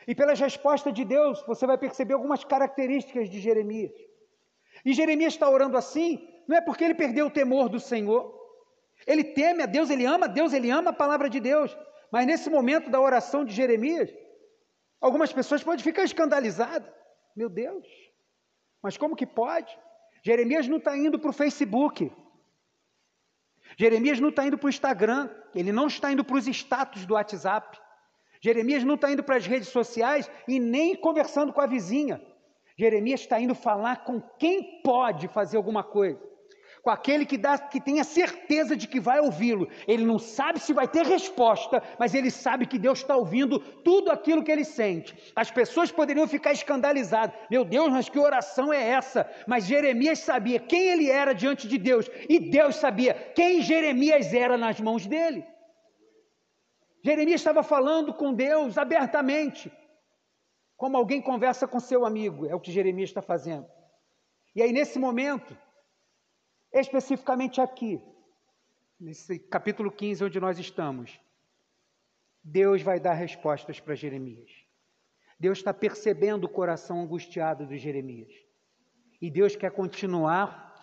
E 0.07 0.15
pelas 0.15 0.39
respostas 0.39 0.93
de 0.93 1.03
Deus, 1.03 1.43
você 1.45 1.67
vai 1.67 1.77
perceber 1.77 2.13
algumas 2.13 2.43
características 2.43 3.29
de 3.29 3.39
Jeremias. 3.41 3.91
E 4.85 4.93
Jeremias 4.93 5.33
está 5.33 5.49
orando 5.49 5.75
assim, 5.75 6.25
não 6.47 6.55
é 6.55 6.61
porque 6.61 6.83
ele 6.83 6.95
perdeu 6.95 7.25
o 7.27 7.31
temor 7.31 7.67
do 7.67 7.79
Senhor. 7.79 8.33
Ele 9.05 9.23
teme 9.23 9.63
a 9.63 9.65
Deus, 9.65 9.89
ele 9.89 10.05
ama 10.05 10.25
a 10.25 10.29
Deus, 10.29 10.53
ele 10.53 10.69
ama 10.69 10.91
a 10.91 10.93
palavra 10.93 11.29
de 11.29 11.39
Deus. 11.39 11.77
Mas 12.11 12.25
nesse 12.25 12.49
momento 12.49 12.89
da 12.89 13.01
oração 13.01 13.43
de 13.43 13.53
Jeremias, 13.53 14.09
algumas 15.01 15.33
pessoas 15.33 15.61
podem 15.61 15.83
ficar 15.83 16.03
escandalizadas. 16.03 16.89
Meu 17.35 17.49
Deus, 17.49 17.85
mas 18.81 18.97
como 18.97 19.15
que 19.15 19.25
pode? 19.25 19.77
Jeremias 20.23 20.67
não 20.67 20.77
está 20.77 20.95
indo 20.97 21.19
para 21.19 21.29
o 21.29 21.33
Facebook. 21.33 22.11
Jeremias 23.77 24.19
não 24.19 24.29
está 24.29 24.45
indo 24.45 24.57
para 24.57 24.67
o 24.67 24.69
Instagram. 24.69 25.29
Ele 25.53 25.71
não 25.71 25.87
está 25.87 26.11
indo 26.11 26.23
para 26.23 26.37
os 26.37 26.47
status 26.47 27.05
do 27.05 27.13
WhatsApp. 27.13 27.79
Jeremias 28.41 28.83
não 28.83 28.95
está 28.95 29.11
indo 29.11 29.23
para 29.23 29.35
as 29.37 29.47
redes 29.47 29.69
sociais 29.69 30.29
e 30.47 30.59
nem 30.59 30.95
conversando 30.95 31.51
com 31.51 31.61
a 31.61 31.67
vizinha. 31.67 32.21
Jeremias 32.77 33.21
está 33.21 33.39
indo 33.39 33.55
falar 33.55 34.03
com 34.03 34.21
quem 34.37 34.81
pode 34.83 35.27
fazer 35.29 35.57
alguma 35.57 35.83
coisa. 35.83 36.19
com 36.83 36.91
aquele 36.91 37.25
que, 37.25 37.37
dá, 37.37 37.57
que 37.57 37.81
tem 37.81 37.99
a 37.99 38.03
certeza 38.05 38.73
de 38.73 38.87
que 38.87 38.97
vai 38.97 39.19
ouvi-lo. 39.19 39.67
Ele 39.85 40.05
não 40.05 40.17
sabe 40.17 40.57
se 40.57 40.71
vai 40.71 40.87
ter 40.87 41.05
resposta, 41.05 41.83
mas 41.99 42.13
ele 42.13 42.31
sabe 42.31 42.65
que 42.65 42.79
Deus 42.79 42.99
está 42.99 43.13
ouvindo 43.13 43.59
tudo 43.59 44.09
aquilo 44.09 44.41
que 44.41 44.49
ele 44.49 44.63
sente. 44.63 45.13
As 45.35 45.51
pessoas 45.51 45.91
poderiam 45.91 46.25
ficar 46.29 46.53
escandalizadas: 46.53 47.35
meu 47.51 47.65
Deus, 47.65 47.89
mas 47.91 48.07
que 48.07 48.17
oração 48.17 48.71
é 48.71 48.81
essa? 48.81 49.29
Mas 49.45 49.65
Jeremias 49.65 50.19
sabia 50.19 50.59
quem 50.59 50.87
ele 50.87 51.09
era 51.09 51.33
diante 51.33 51.67
de 51.67 51.77
Deus, 51.77 52.09
e 52.29 52.39
Deus 52.39 52.77
sabia 52.77 53.13
quem 53.35 53.61
Jeremias 53.61 54.33
era 54.33 54.57
nas 54.57 54.79
mãos 54.79 55.05
dele. 55.05 55.43
Jeremias 57.07 57.39
estava 57.39 57.63
falando 57.63 58.13
com 58.13 58.33
Deus 58.33 58.77
abertamente, 58.77 59.71
como 60.75 60.97
alguém 60.97 61.21
conversa 61.21 61.65
com 61.65 61.79
seu 61.79 62.05
amigo, 62.05 62.45
é 62.45 62.53
o 62.53 62.59
que 62.59 62.69
Jeremias 62.69 63.09
está 63.09 63.21
fazendo. 63.21 63.65
E 64.53 64.61
aí, 64.61 64.73
nesse 64.73 64.99
momento, 64.99 65.57
especificamente 66.73 67.61
aqui, 67.61 68.03
nesse 68.99 69.39
capítulo 69.39 69.89
15 69.89 70.25
onde 70.25 70.37
nós 70.37 70.59
estamos, 70.59 71.17
Deus 72.43 72.81
vai 72.81 72.99
dar 72.99 73.13
respostas 73.13 73.79
para 73.79 73.95
Jeremias. 73.95 74.51
Deus 75.39 75.59
está 75.59 75.73
percebendo 75.73 76.43
o 76.43 76.49
coração 76.49 76.99
angustiado 76.99 77.65
de 77.65 77.77
Jeremias. 77.77 78.33
E 79.21 79.31
Deus 79.31 79.55
quer 79.55 79.71
continuar 79.71 80.75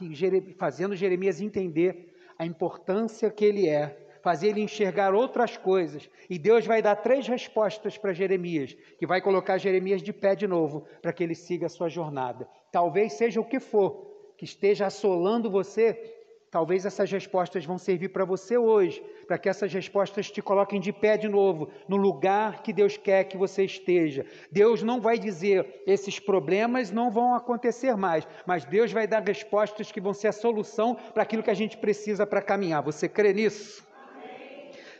fazendo 0.57 0.97
Jeremias 0.97 1.39
entender 1.39 2.17
a 2.39 2.47
importância 2.47 3.31
que 3.31 3.45
ele 3.45 3.69
é, 3.69 4.04
fazer 4.25 4.49
ele 4.49 4.63
enxergar 4.63 5.13
outras 5.13 5.59
coisas. 5.59 6.09
E 6.31 6.39
Deus 6.39 6.65
vai 6.65 6.81
dar 6.81 6.97
três 6.97 7.29
respostas 7.29 7.99
para 7.99 8.15
Jeremias, 8.15 8.75
que 8.99 9.07
vai 9.07 9.21
colocar 9.21 9.59
Jeremias 9.59 10.03
de 10.03 10.15
pé 10.15 10.35
de 10.35 10.47
novo, 10.47 10.87
para 11.03 11.13
que 11.13 11.23
ele 11.23 11.35
siga 11.35 11.67
a 11.67 11.69
sua 11.69 11.91
jornada. 11.91 12.49
Talvez 12.73 13.13
seja 13.13 13.39
o 13.39 13.45
que 13.45 13.61
for, 13.61 14.33
que 14.39 14.47
esteja 14.47 14.87
assolando 14.87 15.51
você, 15.51 16.15
talvez 16.51 16.87
essas 16.87 17.13
respostas 17.13 17.67
vão 17.67 17.77
servir 17.77 18.09
para 18.09 18.25
você 18.25 18.57
hoje, 18.57 19.05
para 19.27 19.37
que 19.37 19.47
essas 19.47 19.71
respostas 19.71 20.31
te 20.31 20.41
coloquem 20.41 20.81
de 20.81 20.91
pé 20.91 21.19
de 21.19 21.29
novo, 21.29 21.69
no 21.87 21.97
lugar 21.99 22.63
que 22.63 22.73
Deus 22.73 22.97
quer 22.97 23.25
que 23.25 23.37
você 23.37 23.65
esteja. 23.65 24.25
Deus 24.51 24.83
não 24.83 25.03
vai 25.03 25.19
dizer 25.19 25.83
esses 25.87 26.19
problemas 26.19 26.91
não 26.91 27.11
vão 27.11 27.35
acontecer 27.35 27.95
mais, 27.95 28.27
mas 28.47 28.65
Deus 28.65 28.91
vai 28.91 29.07
dar 29.07 29.23
respostas 29.23 29.93
que 29.93 30.01
vão 30.01 30.15
ser 30.15 30.29
a 30.29 30.33
solução 30.33 30.95
para 30.95 31.25
aquilo 31.25 31.43
que 31.43 31.51
a 31.51 31.55
gente 31.55 31.77
precisa 31.77 32.27
para 32.27 32.41
caminhar. 32.41 32.83
Você 32.83 33.07
crê 33.07 33.35
nisso? 33.35 33.93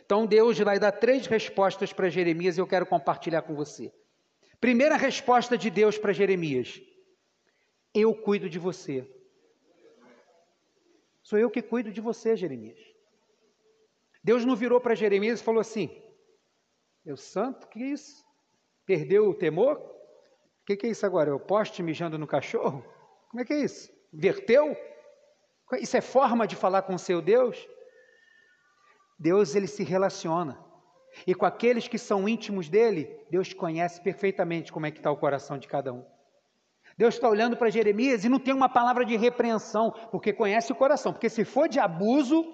Então 0.05 0.25
Deus 0.25 0.59
vai 0.59 0.79
dar 0.79 0.91
três 0.91 1.25
respostas 1.25 1.91
para 1.91 2.09
Jeremias 2.09 2.57
e 2.57 2.61
eu 2.61 2.67
quero 2.67 2.85
compartilhar 2.85 3.41
com 3.41 3.55
você. 3.55 3.91
Primeira 4.61 4.95
resposta 4.95 5.57
de 5.57 5.69
Deus 5.69 5.97
para 5.97 6.13
Jeremias: 6.13 6.79
Eu 7.93 8.13
cuido 8.13 8.47
de 8.47 8.59
você. 8.59 9.09
Sou 11.23 11.39
eu 11.39 11.49
que 11.49 11.61
cuido 11.61 11.91
de 11.91 11.99
você, 11.99 12.35
Jeremias. 12.35 12.79
Deus 14.23 14.45
não 14.45 14.55
virou 14.55 14.79
para 14.79 14.93
Jeremias 14.93 15.39
e 15.39 15.43
falou 15.43 15.61
assim: 15.61 15.89
Meu 17.03 17.17
santo, 17.17 17.67
que 17.67 17.81
é 17.81 17.87
isso? 17.87 18.23
Perdeu 18.85 19.27
o 19.27 19.33
temor? 19.33 19.77
O 19.77 20.65
que, 20.65 20.77
que 20.77 20.85
é 20.85 20.89
isso 20.91 21.05
agora? 21.05 21.35
O 21.35 21.39
poste 21.39 21.81
mijando 21.81 22.17
no 22.17 22.27
cachorro? 22.27 22.85
Como 23.29 23.41
é 23.41 23.45
que 23.45 23.53
é 23.53 23.59
isso? 23.59 23.91
Verteu? 24.13 24.77
Isso 25.79 25.97
é 25.97 26.01
forma 26.01 26.45
de 26.45 26.55
falar 26.55 26.83
com 26.83 26.93
o 26.93 26.99
seu 26.99 27.23
Deus? 27.23 27.67
Deus 29.17 29.55
ele 29.55 29.67
se 29.67 29.83
relaciona. 29.83 30.59
E 31.25 31.33
com 31.33 31.45
aqueles 31.45 31.87
que 31.87 31.97
são 31.97 32.27
íntimos 32.27 32.67
dele, 32.67 33.09
Deus 33.29 33.53
conhece 33.53 34.01
perfeitamente 34.01 34.71
como 34.71 34.85
é 34.85 34.91
que 34.91 34.97
está 34.97 35.09
o 35.11 35.17
coração 35.17 35.57
de 35.57 35.67
cada 35.67 35.93
um. 35.93 36.05
Deus 36.97 37.15
está 37.15 37.29
olhando 37.29 37.57
para 37.57 37.69
Jeremias 37.69 38.23
e 38.23 38.29
não 38.29 38.39
tem 38.39 38.53
uma 38.53 38.69
palavra 38.69 39.05
de 39.05 39.17
repreensão, 39.17 39.93
porque 40.11 40.31
conhece 40.31 40.71
o 40.71 40.75
coração. 40.75 41.11
Porque 41.11 41.29
se 41.29 41.43
for 41.43 41.67
de 41.67 41.79
abuso, 41.79 42.45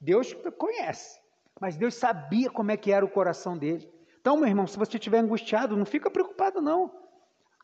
Deus 0.00 0.34
conhece. 0.56 1.20
Mas 1.60 1.76
Deus 1.76 1.94
sabia 1.94 2.50
como 2.50 2.70
é 2.70 2.76
que 2.76 2.92
era 2.92 3.04
o 3.04 3.10
coração 3.10 3.58
dele. 3.58 3.90
Então, 4.20 4.36
meu 4.36 4.46
irmão, 4.48 4.66
se 4.66 4.78
você 4.78 4.96
estiver 4.96 5.18
angustiado, 5.18 5.76
não 5.76 5.84
fica 5.84 6.10
preocupado, 6.10 6.60
não. 6.60 6.94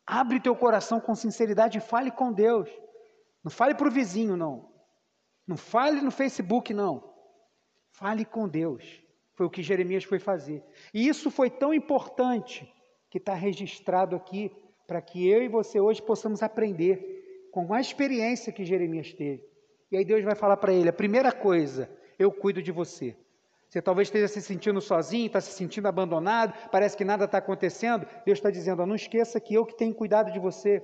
Abre 0.06 0.40
teu 0.40 0.54
coração 0.54 1.00
com 1.00 1.14
sinceridade 1.14 1.78
e 1.78 1.80
fale 1.80 2.10
com 2.10 2.32
Deus. 2.32 2.68
Não 3.42 3.50
fale 3.50 3.74
para 3.74 3.88
o 3.88 3.90
vizinho, 3.90 4.36
não. 4.36 4.72
Não 5.46 5.56
fale 5.56 6.00
no 6.00 6.10
Facebook, 6.10 6.74
não. 6.74 7.13
Fale 7.94 8.24
com 8.24 8.48
Deus. 8.48 9.00
Foi 9.34 9.46
o 9.46 9.50
que 9.50 9.62
Jeremias 9.62 10.02
foi 10.02 10.18
fazer. 10.18 10.62
E 10.92 11.06
isso 11.06 11.30
foi 11.30 11.48
tão 11.48 11.72
importante 11.72 12.68
que 13.08 13.18
está 13.18 13.34
registrado 13.34 14.16
aqui 14.16 14.50
para 14.84 15.00
que 15.00 15.28
eu 15.28 15.42
e 15.42 15.48
você 15.48 15.78
hoje 15.78 16.02
possamos 16.02 16.42
aprender 16.42 17.48
com 17.52 17.72
a 17.72 17.80
experiência 17.80 18.52
que 18.52 18.64
Jeremias 18.64 19.12
teve. 19.12 19.44
E 19.92 19.96
aí 19.96 20.04
Deus 20.04 20.24
vai 20.24 20.34
falar 20.34 20.56
para 20.56 20.72
ele: 20.72 20.88
a 20.88 20.92
primeira 20.92 21.30
coisa, 21.30 21.88
eu 22.18 22.32
cuido 22.32 22.60
de 22.60 22.72
você. 22.72 23.16
Você 23.68 23.80
talvez 23.80 24.08
esteja 24.08 24.26
se 24.26 24.42
sentindo 24.42 24.80
sozinho, 24.80 25.26
está 25.26 25.40
se 25.40 25.52
sentindo 25.52 25.86
abandonado, 25.86 26.52
parece 26.70 26.96
que 26.96 27.04
nada 27.04 27.26
está 27.26 27.38
acontecendo. 27.38 28.04
Deus 28.26 28.38
está 28.38 28.50
dizendo: 28.50 28.84
não 28.84 28.96
esqueça 28.96 29.38
que 29.38 29.54
eu 29.54 29.64
que 29.64 29.76
tenho 29.76 29.94
cuidado 29.94 30.32
de 30.32 30.40
você. 30.40 30.82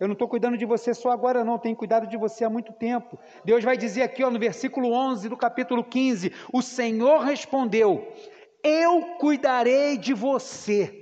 Eu 0.00 0.08
não 0.08 0.14
estou 0.14 0.26
cuidando 0.26 0.56
de 0.56 0.64
você 0.64 0.94
só 0.94 1.10
agora, 1.10 1.44
não, 1.44 1.58
tenho 1.58 1.76
cuidado 1.76 2.06
de 2.06 2.16
você 2.16 2.42
há 2.42 2.48
muito 2.48 2.72
tempo. 2.72 3.18
Deus 3.44 3.62
vai 3.62 3.76
dizer 3.76 4.00
aqui 4.00 4.24
ó, 4.24 4.30
no 4.30 4.38
versículo 4.38 4.90
11 4.92 5.28
do 5.28 5.36
capítulo 5.36 5.84
15: 5.84 6.32
O 6.50 6.62
Senhor 6.62 7.20
respondeu: 7.20 8.10
Eu 8.64 9.02
cuidarei 9.18 9.98
de 9.98 10.14
você 10.14 10.96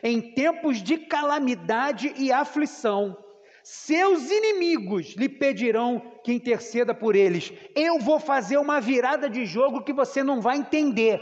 em 0.00 0.20
tempos 0.20 0.80
de 0.80 0.96
calamidade 0.96 2.14
e 2.16 2.30
aflição, 2.30 3.16
seus 3.64 4.30
inimigos 4.30 5.16
lhe 5.16 5.28
pedirão 5.28 6.00
que 6.22 6.32
interceda 6.32 6.94
por 6.94 7.16
eles. 7.16 7.52
Eu 7.74 7.98
vou 7.98 8.20
fazer 8.20 8.58
uma 8.58 8.80
virada 8.80 9.28
de 9.28 9.44
jogo 9.44 9.82
que 9.82 9.92
você 9.92 10.22
não 10.22 10.40
vai 10.40 10.56
entender. 10.56 11.20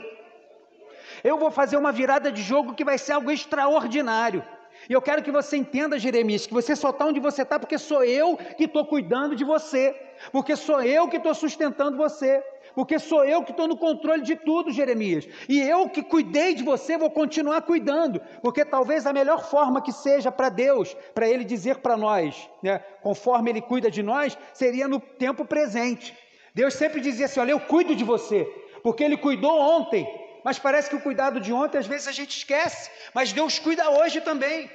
Eu 1.23 1.39
vou 1.39 1.51
fazer 1.51 1.79
uma 1.79 1.91
virada 1.91 2.31
de 2.31 2.43
jogo 2.43 2.75
que 2.75 2.85
vai 2.85 2.99
ser 2.99 3.13
algo 3.13 3.31
extraordinário. 3.31 4.45
E 4.89 4.93
eu 4.93 5.03
quero 5.03 5.23
que 5.23 5.31
você 5.31 5.57
entenda, 5.57 5.99
Jeremias, 5.99 6.47
que 6.47 6.53
você 6.53 6.77
só 6.77 6.91
está 6.91 7.07
onde 7.07 7.21
você 7.21 7.43
está 7.43 7.59
porque 7.59 7.79
sou 7.79 8.05
eu 8.05 8.37
que 8.37 8.65
estou 8.65 8.85
cuidando 8.87 9.35
de 9.35 9.45
você, 9.45 9.95
porque 10.31 10.57
sou 10.57 10.83
eu 10.83 11.09
que 11.09 11.17
estou 11.17 11.35
sustentando 11.35 11.97
você. 11.97 12.43
Porque 12.75 12.99
sou 12.99 13.25
eu 13.25 13.43
que 13.45 13.53
estou 13.53 13.69
no 13.69 13.77
controle 13.77 14.23
de 14.23 14.35
tudo, 14.35 14.73
Jeremias. 14.73 15.29
E 15.49 15.61
eu 15.61 15.89
que 15.89 16.03
cuidei 16.03 16.55
de 16.55 16.65
você, 16.65 16.99
vou 16.99 17.11
continuar 17.11 17.63
cuidando, 17.63 18.21
porque 18.43 18.65
talvez 18.65 19.07
a 19.07 19.13
melhor 19.13 19.49
forma 19.49 19.81
que 19.81 19.93
seja 19.93 20.33
para 20.33 20.49
Deus, 20.49 20.97
para 21.15 21.29
Ele 21.29 21.45
dizer 21.45 21.79
para 21.79 21.97
nós, 21.97 22.51
né, 22.63 22.81
conforme 23.01 23.51
Ele 23.51 23.61
cuida 23.61 23.91
de 23.91 24.03
nós, 24.03 24.37
seria 24.53 24.89
no 24.89 24.99
tempo 24.99 25.45
presente. 25.45 26.17
Deus 26.53 26.75
sempre 26.75 27.01
dizia 27.01 27.27
assim: 27.27 27.39
Olha, 27.39 27.53
eu 27.53 27.61
cuido 27.61 27.95
de 27.95 28.03
você, 28.03 28.45
porque 28.83 29.05
Ele 29.05 29.17
cuidou 29.17 29.57
ontem, 29.57 30.07
mas 30.45 30.59
parece 30.59 30.91
que 30.91 30.97
o 30.97 31.01
cuidado 31.01 31.41
de 31.41 31.53
ontem 31.53 31.79
às 31.79 31.87
vezes 31.87 32.07
a 32.07 32.13
gente 32.13 32.37
esquece, 32.37 32.91
mas 33.15 33.33
Deus 33.33 33.59
cuida 33.59 33.89
hoje 33.89 34.21
também. 34.21 34.71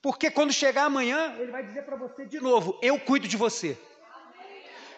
Porque 0.00 0.30
quando 0.30 0.52
chegar 0.52 0.84
amanhã, 0.84 1.36
Ele 1.38 1.52
vai 1.52 1.62
dizer 1.62 1.82
para 1.82 1.94
você 1.94 2.24
de 2.24 2.40
novo: 2.40 2.78
Eu 2.82 2.98
cuido 2.98 3.28
de 3.28 3.36
você. 3.36 3.78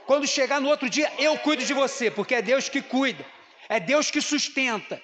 Quando 0.06 0.26
chegar 0.26 0.60
no 0.60 0.68
outro 0.68 0.88
dia, 0.88 1.10
eu 1.18 1.36
cuido 1.38 1.64
de 1.64 1.74
você, 1.74 2.10
porque 2.10 2.36
é 2.36 2.42
Deus 2.42 2.68
que 2.68 2.80
cuida, 2.80 3.24
é 3.68 3.80
Deus 3.80 4.10
que 4.10 4.20
sustenta. 4.20 5.02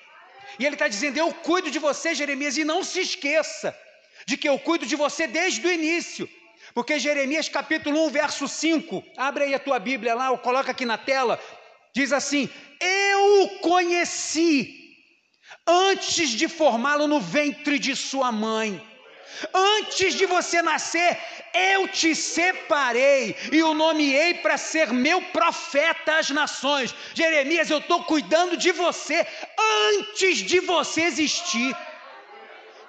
E 0.58 0.64
Ele 0.64 0.76
está 0.76 0.86
dizendo: 0.86 1.18
Eu 1.18 1.34
cuido 1.34 1.70
de 1.70 1.78
você, 1.78 2.14
Jeremias, 2.14 2.56
e 2.56 2.64
não 2.64 2.84
se 2.84 3.00
esqueça 3.00 3.76
de 4.24 4.36
que 4.36 4.48
eu 4.48 4.58
cuido 4.58 4.86
de 4.86 4.94
você 4.94 5.26
desde 5.26 5.66
o 5.66 5.72
início. 5.72 6.28
Porque 6.72 6.98
Jeremias 6.98 7.48
capítulo 7.48 8.06
1, 8.06 8.10
verso 8.10 8.46
5, 8.46 9.02
abre 9.16 9.44
aí 9.44 9.54
a 9.54 9.58
tua 9.58 9.78
Bíblia 9.78 10.14
lá, 10.14 10.30
ou 10.30 10.38
coloca 10.38 10.70
aqui 10.70 10.84
na 10.84 10.96
tela, 10.96 11.40
diz 11.94 12.12
assim: 12.12 12.48
Eu 12.80 13.42
o 13.42 13.48
conheci 13.60 14.76
antes 15.66 16.30
de 16.30 16.48
formá-lo 16.48 17.06
no 17.06 17.20
ventre 17.20 17.78
de 17.78 17.94
sua 17.94 18.32
mãe. 18.32 18.86
Antes 19.54 20.14
de 20.14 20.26
você 20.26 20.60
nascer, 20.60 21.18
eu 21.54 21.88
te 21.88 22.14
separei 22.14 23.34
e 23.50 23.62
o 23.62 23.72
nomeei 23.72 24.34
para 24.34 24.58
ser 24.58 24.92
meu 24.92 25.22
profeta 25.22 26.18
às 26.18 26.28
nações. 26.30 26.94
Jeremias, 27.14 27.70
eu 27.70 27.78
estou 27.78 28.04
cuidando 28.04 28.56
de 28.56 28.70
você 28.72 29.26
antes 29.96 30.38
de 30.38 30.60
você 30.60 31.02
existir. 31.02 31.74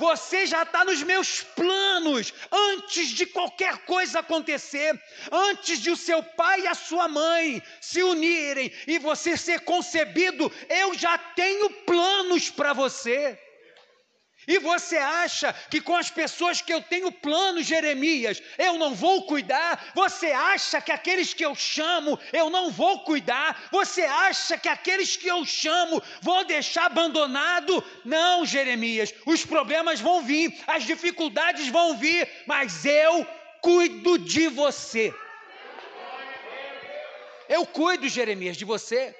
Você 0.01 0.47
já 0.47 0.63
está 0.63 0.83
nos 0.83 1.03
meus 1.03 1.43
planos 1.43 2.33
antes 2.51 3.09
de 3.09 3.23
qualquer 3.27 3.85
coisa 3.85 4.17
acontecer, 4.17 4.99
antes 5.31 5.79
de 5.79 5.91
o 5.91 5.95
seu 5.95 6.23
pai 6.23 6.61
e 6.61 6.67
a 6.67 6.73
sua 6.73 7.07
mãe 7.07 7.61
se 7.79 8.01
unirem 8.01 8.73
e 8.87 8.97
você 8.97 9.37
ser 9.37 9.59
concebido, 9.59 10.51
eu 10.67 10.95
já 10.95 11.19
tenho 11.19 11.69
planos 11.85 12.49
para 12.49 12.73
você. 12.73 13.39
E 14.51 14.59
você 14.59 14.97
acha 14.97 15.53
que 15.69 15.79
com 15.79 15.95
as 15.95 16.09
pessoas 16.09 16.61
que 16.61 16.73
eu 16.73 16.81
tenho 16.81 17.09
plano, 17.09 17.63
Jeremias, 17.63 18.43
eu 18.57 18.77
não 18.77 18.93
vou 18.93 19.25
cuidar? 19.25 19.91
Você 19.95 20.27
acha 20.27 20.81
que 20.81 20.91
aqueles 20.91 21.33
que 21.33 21.45
eu 21.45 21.55
chamo 21.55 22.19
eu 22.33 22.49
não 22.49 22.69
vou 22.69 22.99
cuidar? 23.05 23.69
Você 23.71 24.01
acha 24.01 24.57
que 24.57 24.67
aqueles 24.67 25.15
que 25.15 25.29
eu 25.29 25.45
chamo 25.45 26.03
vou 26.21 26.43
deixar 26.43 26.87
abandonado? 26.87 27.81
Não, 28.03 28.45
Jeremias, 28.45 29.13
os 29.25 29.45
problemas 29.45 30.01
vão 30.01 30.21
vir, 30.21 30.53
as 30.67 30.83
dificuldades 30.83 31.69
vão 31.69 31.97
vir, 31.97 32.29
mas 32.45 32.83
eu 32.83 33.25
cuido 33.61 34.19
de 34.19 34.49
você. 34.49 35.15
Eu 37.47 37.65
cuido, 37.65 38.09
Jeremias, 38.09 38.57
de 38.57 38.65
você. 38.65 39.15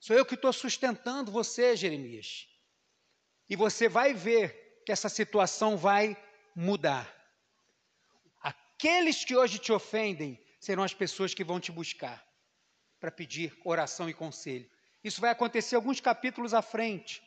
Sou 0.00 0.16
eu 0.16 0.26
que 0.26 0.34
estou 0.34 0.52
sustentando 0.52 1.30
você, 1.30 1.76
Jeremias. 1.76 2.48
E 3.48 3.56
você 3.56 3.88
vai 3.88 4.12
ver 4.12 4.82
que 4.84 4.92
essa 4.92 5.08
situação 5.08 5.76
vai 5.76 6.16
mudar. 6.54 7.06
Aqueles 8.42 9.24
que 9.24 9.36
hoje 9.36 9.58
te 9.58 9.72
ofendem 9.72 10.38
serão 10.60 10.82
as 10.82 10.94
pessoas 10.94 11.34
que 11.34 11.44
vão 11.44 11.58
te 11.58 11.72
buscar 11.72 12.24
para 13.00 13.10
pedir 13.10 13.56
oração 13.64 14.08
e 14.08 14.14
conselho. 14.14 14.68
Isso 15.02 15.20
vai 15.20 15.30
acontecer 15.30 15.76
alguns 15.76 16.00
capítulos 16.00 16.52
à 16.52 16.62
frente. 16.62 17.22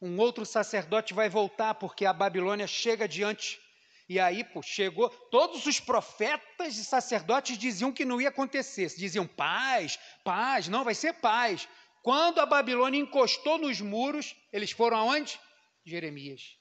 Um 0.00 0.18
outro 0.18 0.46
sacerdote 0.46 1.14
vai 1.14 1.28
voltar 1.28 1.74
porque 1.74 2.06
a 2.06 2.12
Babilônia 2.12 2.66
chega 2.66 3.08
diante. 3.08 3.60
E 4.08 4.18
aí, 4.18 4.44
pô, 4.44 4.60
chegou. 4.62 5.08
Todos 5.08 5.66
os 5.66 5.80
profetas 5.80 6.76
e 6.76 6.84
sacerdotes 6.84 7.56
diziam 7.56 7.92
que 7.92 8.04
não 8.04 8.20
ia 8.20 8.28
acontecer. 8.28 8.88
Diziam 8.96 9.26
paz, 9.26 9.98
paz, 10.24 10.68
não, 10.68 10.84
vai 10.84 10.94
ser 10.94 11.14
paz. 11.14 11.68
Quando 12.02 12.40
a 12.40 12.46
Babilônia 12.46 13.00
encostou 13.00 13.58
nos 13.58 13.80
muros, 13.80 14.34
eles 14.52 14.72
foram 14.72 14.96
aonde? 14.96 15.38
Jeremias. 15.84 16.58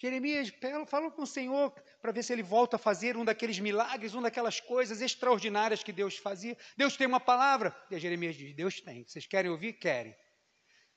Jeremias 0.00 0.52
falou 0.86 1.10
com 1.10 1.22
o 1.22 1.26
Senhor 1.26 1.72
para 2.00 2.12
ver 2.12 2.22
se 2.22 2.32
ele 2.32 2.42
volta 2.42 2.76
a 2.76 2.78
fazer 2.78 3.16
um 3.16 3.24
daqueles 3.24 3.58
milagres, 3.58 4.14
uma 4.14 4.22
daquelas 4.22 4.60
coisas 4.60 5.00
extraordinárias 5.00 5.82
que 5.82 5.92
Deus 5.92 6.16
fazia. 6.16 6.56
Deus 6.76 6.96
tem 6.96 7.06
uma 7.06 7.20
palavra. 7.20 7.76
E 7.90 7.98
Jeremias 7.98 8.36
diz: 8.36 8.54
Deus 8.54 8.80
tem. 8.80 9.04
Vocês 9.04 9.26
querem 9.26 9.50
ouvir? 9.50 9.74
Querem. 9.74 10.16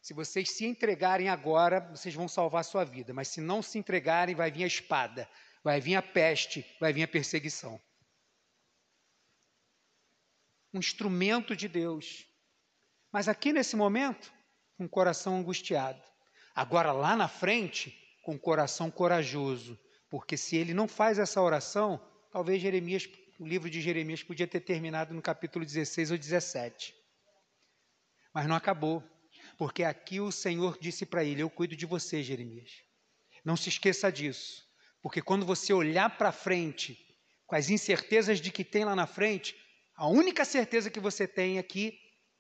Se 0.02 0.14
vocês 0.14 0.52
se 0.52 0.66
entregarem 0.66 1.30
agora, 1.30 1.80
vocês 1.80 2.14
vão 2.14 2.28
salvar 2.28 2.62
a 2.62 2.64
sua 2.64 2.84
vida. 2.84 3.14
Mas 3.14 3.28
se 3.28 3.42
não 3.42 3.62
se 3.62 3.78
entregarem, 3.78 4.36
vai 4.36 4.52
vir 4.52 4.64
a 4.64 4.68
espada, 4.68 5.30
vai 5.64 5.82
vir 5.82 5.96
a 5.96 6.02
peste, 6.02 6.66
vai 6.80 6.94
vir 6.94 7.04
a 7.04 7.08
perseguição. 7.08 7.82
Um 10.74 10.80
instrumento 10.80 11.56
de 11.56 11.68
Deus. 11.68 12.26
Mas 13.12 13.28
aqui 13.28 13.52
nesse 13.52 13.76
momento, 13.76 14.32
com 14.78 14.86
o 14.86 14.90
coração 14.90 15.38
angustiado. 15.38 16.02
Agora 16.56 16.92
lá 16.92 17.16
na 17.16 17.28
frente, 17.28 17.96
com 18.24 18.36
o 18.36 18.40
coração 18.40 18.90
corajoso, 18.90 19.80
porque 20.10 20.36
se 20.36 20.56
ele 20.56 20.74
não 20.74 20.88
faz 20.88 21.20
essa 21.20 21.42
oração, 21.42 22.02
talvez 22.32 22.62
Jeremias, 22.62 23.08
o 23.40 23.46
livro 23.46 23.70
de 23.70 23.82
Jeremias 23.82 24.24
podia 24.24 24.48
ter 24.48 24.62
terminado 24.62 25.14
no 25.14 25.22
capítulo 25.22 25.66
16 25.66 26.12
ou 26.12 26.18
17. 26.18 26.96
Mas 28.34 28.48
não 28.48 28.56
acabou, 28.56 29.04
porque 29.58 29.84
aqui 29.84 30.20
o 30.20 30.32
Senhor 30.32 30.78
disse 30.80 31.06
para 31.06 31.24
ele: 31.24 31.44
Eu 31.44 31.50
cuido 31.50 31.76
de 31.76 31.86
você, 31.86 32.24
Jeremias. 32.24 32.72
Não 33.44 33.58
se 33.58 33.70
esqueça 33.70 34.12
disso, 34.12 34.64
porque 35.02 35.22
quando 35.22 35.46
você 35.46 35.74
olhar 35.74 36.18
para 36.18 36.32
frente, 36.32 36.98
com 37.46 37.56
as 37.56 37.70
incertezas 37.70 38.40
de 38.40 38.52
que 38.52 38.64
tem 38.64 38.86
lá 38.86 38.96
na 38.96 39.08
frente, 39.08 39.56
a 39.96 40.08
única 40.08 40.46
certeza 40.46 40.90
que 40.90 41.00
você 41.00 41.28
tem 41.28 41.58
é 41.58 41.64
que 41.64 42.00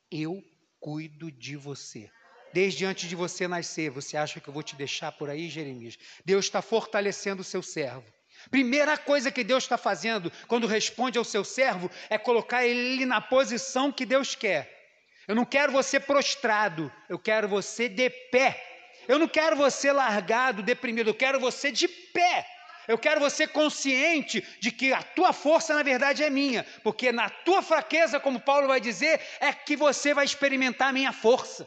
eu 0.10 0.43
cuido 0.82 1.32
de 1.32 1.56
você 1.56 2.12
desde 2.54 2.86
antes 2.86 3.10
de 3.10 3.15
você 3.15 3.48
nascer. 3.48 3.89
Você 3.91 4.17
acha 4.17 4.39
que 4.39 4.48
eu 4.48 4.54
vou 4.54 4.63
te 4.63 4.76
deixar 4.76 5.12
por 5.12 5.30
aí, 5.30 5.50
Jeremias? 5.50 5.98
Deus 6.26 6.46
está 6.46 6.62
fortalecendo 6.62 7.41
o 7.41 7.46
seu 7.46 7.63
servo. 7.63 8.04
Primeira 8.50 8.98
coisa 8.98 9.32
que 9.32 9.44
Deus 9.44 9.63
está 9.63 9.78
fazendo 9.78 10.32
quando 10.48 10.67
responde 10.67 11.17
ao 11.17 11.24
seu 11.24 11.44
servo 11.44 11.89
é 12.10 12.17
colocar 12.17 12.65
ele 12.65 13.06
na 13.06 13.22
posição 13.22 13.91
que 13.91 14.06
Deus 14.06 14.36
quer. 14.36 14.80
Eu 15.28 15.36
não 15.36 15.46
quero 15.46 15.72
você 15.72 16.00
prostrado, 16.00 16.91
eu 17.08 17.20
quero 17.20 17.48
você 17.48 17.88
de 17.88 18.10
pé. 18.10 18.62
Eu 19.08 19.20
não 19.20 19.28
quero 19.28 19.56
você 19.56 19.91
largado, 19.91 20.63
deprimido, 20.63 21.10
eu 21.10 21.15
quero 21.15 21.39
você 21.39 21.72
de 21.72 21.88
pé. 21.88 22.46
Eu 22.91 22.97
quero 22.97 23.21
você 23.21 23.47
consciente 23.47 24.45
de 24.60 24.69
que 24.69 24.91
a 24.91 25.01
tua 25.01 25.32
força, 25.32 25.73
na 25.73 25.82
verdade, 25.82 26.23
é 26.23 26.30
minha, 26.30 26.65
porque 26.84 27.10
na 27.10 27.30
tua 27.30 27.62
fraqueza, 27.62 28.19
como 28.19 28.38
Paulo 28.38 28.67
vai 28.67 28.82
dizer, 28.82 29.21
é 29.39 29.54
que 29.54 29.77
você 29.77 30.13
vai 30.13 30.25
experimentar 30.25 30.89
a 30.89 30.93
minha 30.93 31.13
força. 31.13 31.65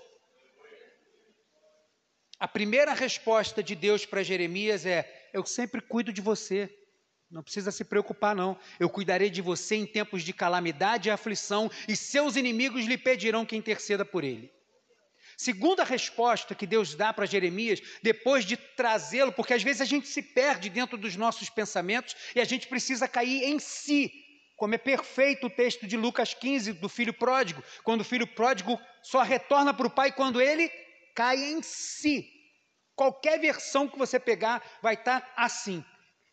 A 2.39 2.47
primeira 2.47 2.93
resposta 2.93 3.63
de 3.63 3.75
Deus 3.75 4.05
para 4.05 4.23
Jeremias 4.23 4.85
é: 4.85 5.31
Eu 5.33 5.47
sempre 5.47 5.81
cuido 5.81 6.13
de 6.13 6.21
você. 6.21 6.69
Não 7.31 7.43
precisa 7.43 7.71
se 7.73 7.85
preocupar, 7.85 8.37
não. 8.37 8.59
Eu 8.79 8.91
cuidarei 8.91 9.31
de 9.31 9.41
você 9.41 9.77
em 9.77 9.87
tempos 9.87 10.23
de 10.23 10.33
calamidade 10.35 11.09
e 11.09 11.11
aflição, 11.11 11.71
e 11.89 11.97
seus 11.97 12.37
inimigos 12.37 12.85
lhe 12.85 12.99
pedirão 12.99 13.47
que 13.47 13.57
interceda 13.57 14.05
por 14.05 14.25
ele. 14.25 14.53
Segunda 15.37 15.85
resposta 15.85 16.55
que 16.55 16.67
Deus 16.67 16.95
dá 16.95 17.13
para 17.13 17.27
Jeremias, 17.27 17.81
depois 18.03 18.45
de 18.45 18.57
trazê-lo, 18.57 19.33
porque 19.33 19.55
às 19.55 19.63
vezes 19.63 19.81
a 19.81 19.85
gente 19.85 20.07
se 20.09 20.23
perde 20.23 20.69
dentro 20.71 20.97
dos 20.97 21.17
nossos 21.17 21.51
pensamentos 21.51 22.15
e 22.35 22.41
a 22.41 22.45
gente 22.45 22.69
precisa 22.69 23.09
cair 23.09 23.45
em 23.45 23.59
si, 23.59 24.13
como 24.57 24.75
é 24.75 24.79
perfeito 24.79 25.47
o 25.47 25.51
texto 25.51 25.87
de 25.87 25.97
Lucas 25.97 26.35
15 26.35 26.75
do 26.75 26.89
filho 26.89 27.13
pródigo, 27.13 27.63
quando 27.83 28.03
o 28.03 28.05
filho 28.05 28.27
pródigo 28.27 28.81
só 29.03 29.23
retorna 29.23 29.75
para 29.75 29.87
o 29.87 29.91
pai 29.91 30.13
quando 30.13 30.41
ele 30.41 30.71
cai 31.15 31.37
em 31.37 31.63
si. 31.63 32.31
Qualquer 32.95 33.41
versão 33.41 33.89
que 33.89 33.99
você 33.99 34.21
pegar 34.21 34.63
vai 34.81 34.95
estar 34.95 35.21
tá 35.21 35.33
assim. 35.37 35.85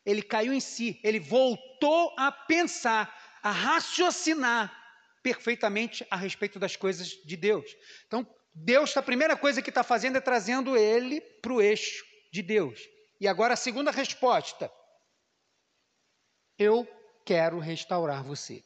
Ele 0.06 0.22
caiu 0.22 0.54
em 0.54 0.60
si, 0.60 1.00
ele 1.04 1.20
voltou 1.20 2.14
a 2.18 2.32
pensar, 2.32 3.12
a 3.42 3.52
raciocinar 3.52 4.76
perfeitamente 5.24 6.06
a 6.10 6.16
respeito 6.16 6.60
das 6.60 6.76
coisas 6.76 7.10
de 7.10 7.38
Deus. 7.38 7.66
Então, 8.08 8.28
Deus, 8.54 8.96
a 8.98 9.02
primeira 9.02 9.38
coisa 9.38 9.62
que 9.62 9.70
está 9.70 9.84
fazendo 9.84 10.18
é 10.18 10.22
trazendo 10.22 10.78
ele 10.78 11.22
para 11.22 11.54
o 11.54 11.62
eixo 11.62 12.04
de 12.32 12.42
Deus. 12.42 12.80
E 13.20 13.28
agora 13.28 13.54
a 13.54 13.58
segunda 13.58 13.92
resposta. 13.92 14.72
Eu 16.58 16.88
quero 17.26 17.60
restaurar 17.60 18.24
você. 18.24 18.64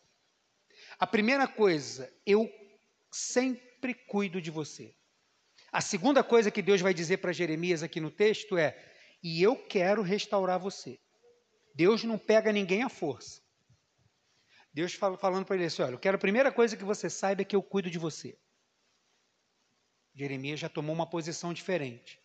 A 0.99 1.05
primeira 1.05 1.47
coisa, 1.47 2.11
eu 2.25 2.49
sempre 3.11 3.93
cuido 3.93 4.41
de 4.41 4.49
você. 4.49 4.95
A 5.71 5.81
segunda 5.81 6.23
coisa 6.23 6.49
que 6.49 6.61
Deus 6.61 6.81
vai 6.81 6.93
dizer 6.93 7.17
para 7.17 7.33
Jeremias 7.33 7.83
aqui 7.83 7.99
no 7.99 8.09
texto 8.09 8.57
é: 8.57 8.75
E 9.21 9.41
eu 9.43 9.55
quero 9.55 10.01
restaurar 10.01 10.59
você. 10.59 10.99
Deus 11.75 12.03
não 12.03 12.17
pega 12.17 12.51
ninguém 12.51 12.81
à 12.81 12.89
força. 12.89 13.41
Deus 14.73 14.93
fala, 14.93 15.17
falando 15.17 15.45
para 15.45 15.57
ele 15.57 15.65
assim: 15.65 15.81
Olha, 15.81 15.93
eu 15.93 15.99
quero 15.99 16.15
a 16.15 16.19
primeira 16.19 16.51
coisa 16.51 16.75
que 16.75 16.83
você 16.83 17.09
saiba 17.09 17.41
é 17.41 17.45
que 17.45 17.55
eu 17.55 17.61
cuido 17.61 17.89
de 17.89 17.99
você. 17.99 18.37
Jeremias 20.15 20.59
já 20.59 20.69
tomou 20.69 20.95
uma 20.95 21.05
posição 21.05 21.53
diferente. 21.53 22.19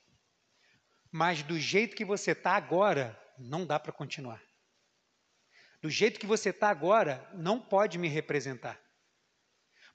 Mas 1.10 1.42
do 1.42 1.58
jeito 1.58 1.96
que 1.96 2.04
você 2.04 2.30
está 2.30 2.52
agora, 2.52 3.20
não 3.36 3.66
dá 3.66 3.80
para 3.80 3.92
continuar. 3.92 4.40
Do 5.82 5.90
jeito 5.90 6.20
que 6.20 6.26
você 6.26 6.50
está 6.50 6.68
agora, 6.68 7.28
não 7.34 7.60
pode 7.60 7.98
me 7.98 8.06
representar. 8.06 8.80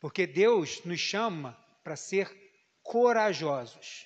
Porque 0.02 0.28
Deus 0.28 0.84
nos 0.84 1.00
chama 1.00 1.54
para 1.84 1.96
ser 1.96 2.30
corajosos. 2.84 4.06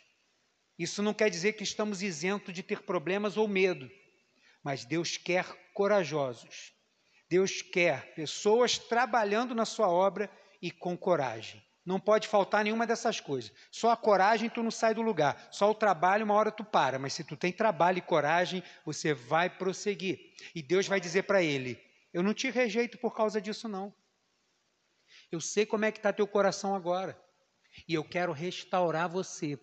Isso 0.78 1.02
não 1.02 1.14
quer 1.14 1.30
dizer 1.30 1.54
que 1.54 1.64
estamos 1.64 2.04
isentos 2.04 2.54
de 2.54 2.62
ter 2.62 2.84
problemas 2.84 3.38
ou 3.38 3.48
medo, 3.48 3.90
mas 4.64 4.86
Deus 4.86 5.18
quer 5.18 5.46
corajosos. 5.74 6.74
Deus 7.28 7.62
quer 7.62 8.14
pessoas 8.14 8.78
trabalhando 8.78 9.56
na 9.56 9.66
sua 9.66 9.90
obra 9.90 10.30
e 10.62 10.72
com 10.72 10.98
coragem. 10.98 11.64
Não 11.90 12.00
pode 12.00 12.28
faltar 12.28 12.64
nenhuma 12.64 12.86
dessas 12.86 13.20
coisas. 13.20 13.52
Só 13.72 13.90
a 13.90 13.98
coragem 13.98 14.48
tu 14.48 14.62
não 14.62 14.70
sai 14.70 14.94
do 14.94 15.02
lugar. 15.02 15.48
Só 15.50 15.72
o 15.72 15.74
trabalho 15.74 16.24
uma 16.24 16.36
hora 16.36 16.52
tu 16.52 16.64
para, 16.64 17.00
mas 17.00 17.14
se 17.14 17.24
tu 17.24 17.36
tem 17.36 17.52
trabalho 17.52 17.98
e 17.98 18.02
coragem, 18.02 18.62
você 18.86 19.12
vai 19.12 19.50
prosseguir. 19.50 20.36
E 20.54 20.62
Deus 20.62 20.88
vai 20.88 21.00
dizer 21.00 21.24
para 21.24 21.42
ele: 21.42 21.84
"Eu 22.14 22.22
não 22.22 22.32
te 22.32 22.52
rejeito 22.52 23.00
por 23.00 23.16
causa 23.16 23.42
disso 23.42 23.68
não. 23.68 23.92
Eu 25.32 25.42
sei 25.42 25.66
como 25.66 25.84
é 25.84 25.92
que 25.92 25.98
está 25.98 26.14
teu 26.14 26.28
coração 26.28 26.76
agora. 26.76 27.20
E 27.88 27.96
eu 27.96 28.04
quero 28.04 28.34
restaurar 28.34 29.10
você. 29.10 29.60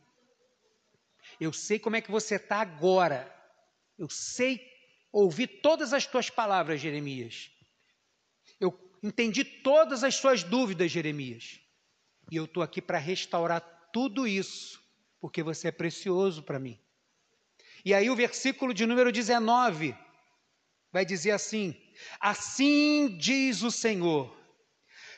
Eu 1.38 1.52
sei 1.52 1.78
como 1.78 1.94
é 1.94 2.00
que 2.00 2.10
você 2.10 2.34
está 2.34 2.56
agora. 2.56 3.32
Eu 3.96 4.08
sei 4.08 4.68
ouvir 5.12 5.46
todas 5.62 5.92
as 5.92 6.06
tuas 6.06 6.28
palavras, 6.28 6.80
Jeremias. 6.80 7.52
Eu 8.58 8.76
entendi 9.00 9.44
todas 9.44 10.02
as 10.02 10.16
suas 10.16 10.42
dúvidas, 10.42 10.90
Jeremias. 10.90 11.64
E 12.30 12.36
eu 12.36 12.44
estou 12.44 12.62
aqui 12.62 12.82
para 12.82 12.98
restaurar 12.98 13.60
tudo 13.92 14.26
isso, 14.26 14.82
porque 15.20 15.42
você 15.42 15.68
é 15.68 15.72
precioso 15.72 16.42
para 16.42 16.58
mim. 16.58 16.78
E 17.84 17.94
aí 17.94 18.10
o 18.10 18.16
versículo 18.16 18.74
de 18.74 18.84
número 18.84 19.12
19 19.12 19.96
vai 20.92 21.04
dizer 21.04 21.30
assim: 21.30 21.74
Assim 22.20 23.16
diz 23.16 23.62
o 23.62 23.70
Senhor: 23.70 24.36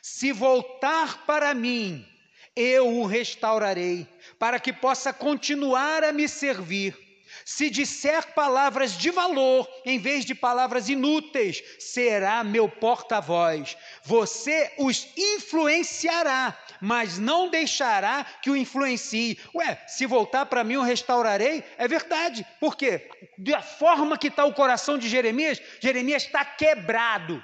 se 0.03 0.33
voltar 0.33 1.25
para 1.27 1.55
mim 1.55 2.07
eu 2.55 2.89
o 2.89 3.07
restaurarei, 3.07 4.07
para 4.39 4.59
que 4.59 4.73
possa 4.73 5.13
continuar 5.13 6.03
a 6.03 6.13
me 6.13 6.29
servir. 6.29 6.97
Se 7.45 7.71
disser 7.71 8.35
palavras 8.35 8.99
de 8.99 9.11
valor 9.11 9.69
em 9.85 9.99
vez 9.99 10.25
de 10.25 10.35
palavras 10.35 10.89
inúteis, 10.89 11.63
será 11.79 12.43
meu 12.43 12.69
porta-voz. 12.69 13.77
Você 14.03 14.73
os 14.79 15.07
influenciará, 15.17 16.59
mas 16.81 17.19
não 17.19 17.49
deixará 17.49 18.25
que 18.43 18.51
o 18.51 18.57
influencie. 18.57 19.39
Ué, 19.55 19.83
se 19.87 20.07
voltar 20.07 20.47
para 20.47 20.65
mim, 20.65 20.75
eu 20.75 20.83
restaurarei? 20.83 21.65
É 21.77 21.87
verdade, 21.89 22.47
porque 22.61 23.11
da 23.39 23.63
forma 23.63 24.19
que 24.19 24.29
está 24.29 24.45
o 24.45 24.55
coração 24.55 24.99
de 24.99 25.09
Jeremias, 25.09 25.61
Jeremias 25.81 26.25
está 26.25 26.45
quebrado. 26.45 27.43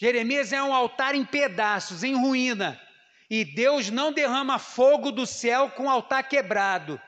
Jeremias 0.00 0.52
é 0.52 0.62
um 0.62 0.74
altar 0.74 1.14
em 1.14 1.24
pedaços, 1.24 2.02
em 2.02 2.14
ruína. 2.14 2.80
E 3.30 3.44
Deus 3.44 3.88
não 3.88 4.12
derrama 4.12 4.58
fogo 4.58 5.10
do 5.10 5.26
céu 5.26 5.70
com 5.70 5.88
altar 5.88 6.28
quebrado. 6.28 7.00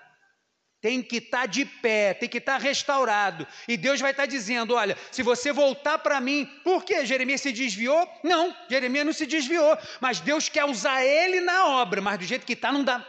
Tem 0.84 1.00
que 1.00 1.16
estar 1.16 1.40
tá 1.40 1.46
de 1.46 1.64
pé, 1.64 2.12
tem 2.12 2.28
que 2.28 2.36
estar 2.36 2.58
tá 2.58 2.62
restaurado. 2.62 3.48
E 3.66 3.74
Deus 3.74 4.02
vai 4.02 4.10
estar 4.10 4.24
tá 4.24 4.26
dizendo: 4.26 4.74
olha, 4.74 4.98
se 5.10 5.22
você 5.22 5.50
voltar 5.50 5.98
para 6.00 6.20
mim, 6.20 6.44
por 6.62 6.84
que 6.84 7.06
Jeremias 7.06 7.40
se 7.40 7.52
desviou? 7.52 8.06
Não, 8.22 8.54
Jeremias 8.68 9.06
não 9.06 9.12
se 9.14 9.24
desviou. 9.24 9.78
Mas 9.98 10.20
Deus 10.20 10.50
quer 10.50 10.66
usar 10.66 11.02
ele 11.02 11.40
na 11.40 11.68
obra, 11.68 12.02
mas 12.02 12.18
do 12.18 12.26
jeito 12.26 12.44
que 12.44 12.52
está, 12.52 12.70
não 12.70 12.84
dá. 12.84 13.02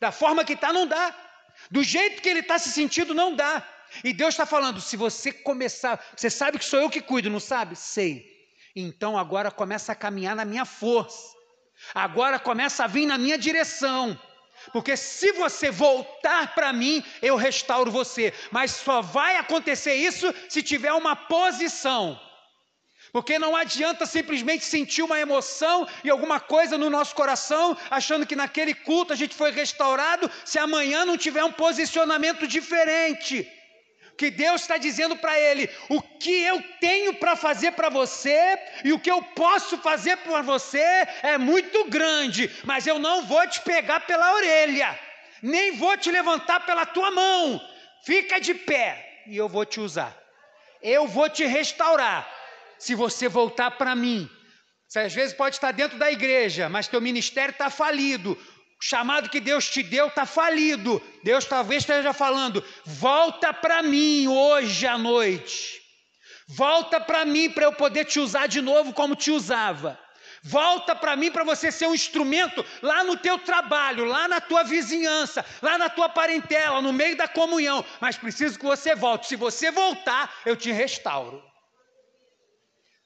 Da 0.00 0.10
forma 0.10 0.44
que 0.44 0.54
está, 0.54 0.72
não 0.72 0.84
dá. 0.84 1.14
Do 1.70 1.84
jeito 1.84 2.20
que 2.20 2.28
ele 2.28 2.40
está 2.40 2.58
se 2.58 2.72
sentindo, 2.72 3.14
não 3.14 3.36
dá. 3.36 3.64
E 4.02 4.12
Deus 4.12 4.34
está 4.34 4.44
falando: 4.44 4.80
se 4.80 4.96
você 4.96 5.32
começar, 5.32 6.04
você 6.16 6.28
sabe 6.28 6.58
que 6.58 6.64
sou 6.64 6.80
eu 6.80 6.90
que 6.90 7.00
cuido, 7.00 7.30
não 7.30 7.38
sabe? 7.38 7.76
Sei. 7.76 8.26
Então 8.74 9.16
agora 9.16 9.52
começa 9.52 9.92
a 9.92 9.94
caminhar 9.94 10.34
na 10.34 10.44
minha 10.44 10.64
força. 10.64 11.32
Agora 11.94 12.40
começa 12.40 12.82
a 12.82 12.88
vir 12.88 13.06
na 13.06 13.16
minha 13.16 13.38
direção. 13.38 14.18
Porque 14.72 14.96
se 14.96 15.32
você 15.32 15.70
voltar 15.70 16.54
para 16.54 16.72
mim, 16.72 17.02
eu 17.20 17.36
restauro 17.36 17.90
você. 17.90 18.32
Mas 18.50 18.72
só 18.72 19.00
vai 19.00 19.36
acontecer 19.36 19.94
isso 19.94 20.32
se 20.48 20.62
tiver 20.62 20.92
uma 20.92 21.16
posição. 21.16 22.20
Porque 23.12 23.38
não 23.38 23.54
adianta 23.54 24.06
simplesmente 24.06 24.64
sentir 24.64 25.02
uma 25.02 25.18
emoção 25.18 25.86
e 26.02 26.08
alguma 26.08 26.40
coisa 26.40 26.78
no 26.78 26.88
nosso 26.88 27.14
coração, 27.14 27.76
achando 27.90 28.26
que 28.26 28.36
naquele 28.36 28.74
culto 28.74 29.12
a 29.12 29.16
gente 29.16 29.34
foi 29.34 29.50
restaurado, 29.50 30.30
se 30.44 30.58
amanhã 30.58 31.04
não 31.04 31.18
tiver 31.18 31.44
um 31.44 31.52
posicionamento 31.52 32.46
diferente 32.46 33.50
que 34.16 34.30
Deus 34.30 34.62
está 34.62 34.76
dizendo 34.76 35.16
para 35.16 35.38
ele: 35.38 35.68
o 35.88 36.00
que 36.00 36.42
eu 36.42 36.62
tenho 36.80 37.14
para 37.14 37.36
fazer 37.36 37.72
para 37.72 37.88
você 37.88 38.58
e 38.84 38.92
o 38.92 38.98
que 38.98 39.10
eu 39.10 39.22
posso 39.22 39.78
fazer 39.78 40.16
para 40.18 40.42
você 40.42 41.06
é 41.22 41.38
muito 41.38 41.84
grande, 41.84 42.50
mas 42.64 42.86
eu 42.86 42.98
não 42.98 43.26
vou 43.26 43.46
te 43.46 43.60
pegar 43.60 44.00
pela 44.00 44.34
orelha, 44.34 44.98
nem 45.42 45.76
vou 45.76 45.96
te 45.96 46.10
levantar 46.10 46.60
pela 46.66 46.86
tua 46.86 47.10
mão. 47.10 47.60
Fica 48.04 48.40
de 48.40 48.54
pé 48.54 49.22
e 49.26 49.36
eu 49.36 49.48
vou 49.48 49.64
te 49.64 49.80
usar. 49.80 50.16
Eu 50.80 51.06
vou 51.06 51.28
te 51.28 51.44
restaurar 51.44 52.28
se 52.78 52.94
você 52.94 53.28
voltar 53.28 53.70
para 53.72 53.94
mim. 53.94 54.28
Você 54.88 54.98
às 54.98 55.14
vezes 55.14 55.34
pode 55.34 55.56
estar 55.56 55.72
dentro 55.72 55.96
da 55.98 56.12
igreja, 56.12 56.68
mas 56.68 56.88
teu 56.88 57.00
ministério 57.00 57.52
está 57.52 57.70
falido. 57.70 58.36
O 58.82 58.84
chamado 58.84 59.30
que 59.30 59.38
Deus 59.38 59.70
te 59.70 59.80
deu 59.80 60.08
está 60.08 60.26
falido. 60.26 61.00
Deus 61.22 61.44
talvez 61.44 61.84
esteja 61.84 62.12
falando: 62.12 62.64
volta 62.84 63.54
para 63.54 63.80
mim 63.80 64.26
hoje 64.26 64.84
à 64.88 64.98
noite. 64.98 65.80
Volta 66.48 67.00
para 67.00 67.24
mim 67.24 67.48
para 67.48 67.62
eu 67.66 67.72
poder 67.72 68.04
te 68.06 68.18
usar 68.18 68.48
de 68.48 68.60
novo 68.60 68.92
como 68.92 69.14
te 69.14 69.30
usava. 69.30 69.96
Volta 70.42 70.96
para 70.96 71.14
mim 71.14 71.30
para 71.30 71.44
você 71.44 71.70
ser 71.70 71.86
um 71.86 71.94
instrumento 71.94 72.66
lá 72.82 73.04
no 73.04 73.16
teu 73.16 73.38
trabalho, 73.38 74.04
lá 74.04 74.26
na 74.26 74.40
tua 74.40 74.64
vizinhança, 74.64 75.46
lá 75.62 75.78
na 75.78 75.88
tua 75.88 76.08
parentela, 76.08 76.82
no 76.82 76.92
meio 76.92 77.16
da 77.16 77.28
comunhão. 77.28 77.84
Mas 78.00 78.16
preciso 78.16 78.58
que 78.58 78.64
você 78.64 78.96
volte. 78.96 79.28
Se 79.28 79.36
você 79.36 79.70
voltar, 79.70 80.40
eu 80.44 80.56
te 80.56 80.72
restauro. 80.72 81.40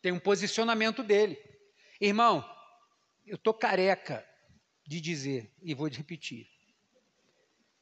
Tem 0.00 0.10
um 0.10 0.18
posicionamento 0.18 1.02
dele. 1.02 1.36
Irmão, 2.00 2.42
eu 3.26 3.36
estou 3.36 3.52
careca 3.52 4.25
de 4.87 5.01
dizer, 5.01 5.53
e 5.62 5.75
vou 5.75 5.88
repetir: 5.88 6.46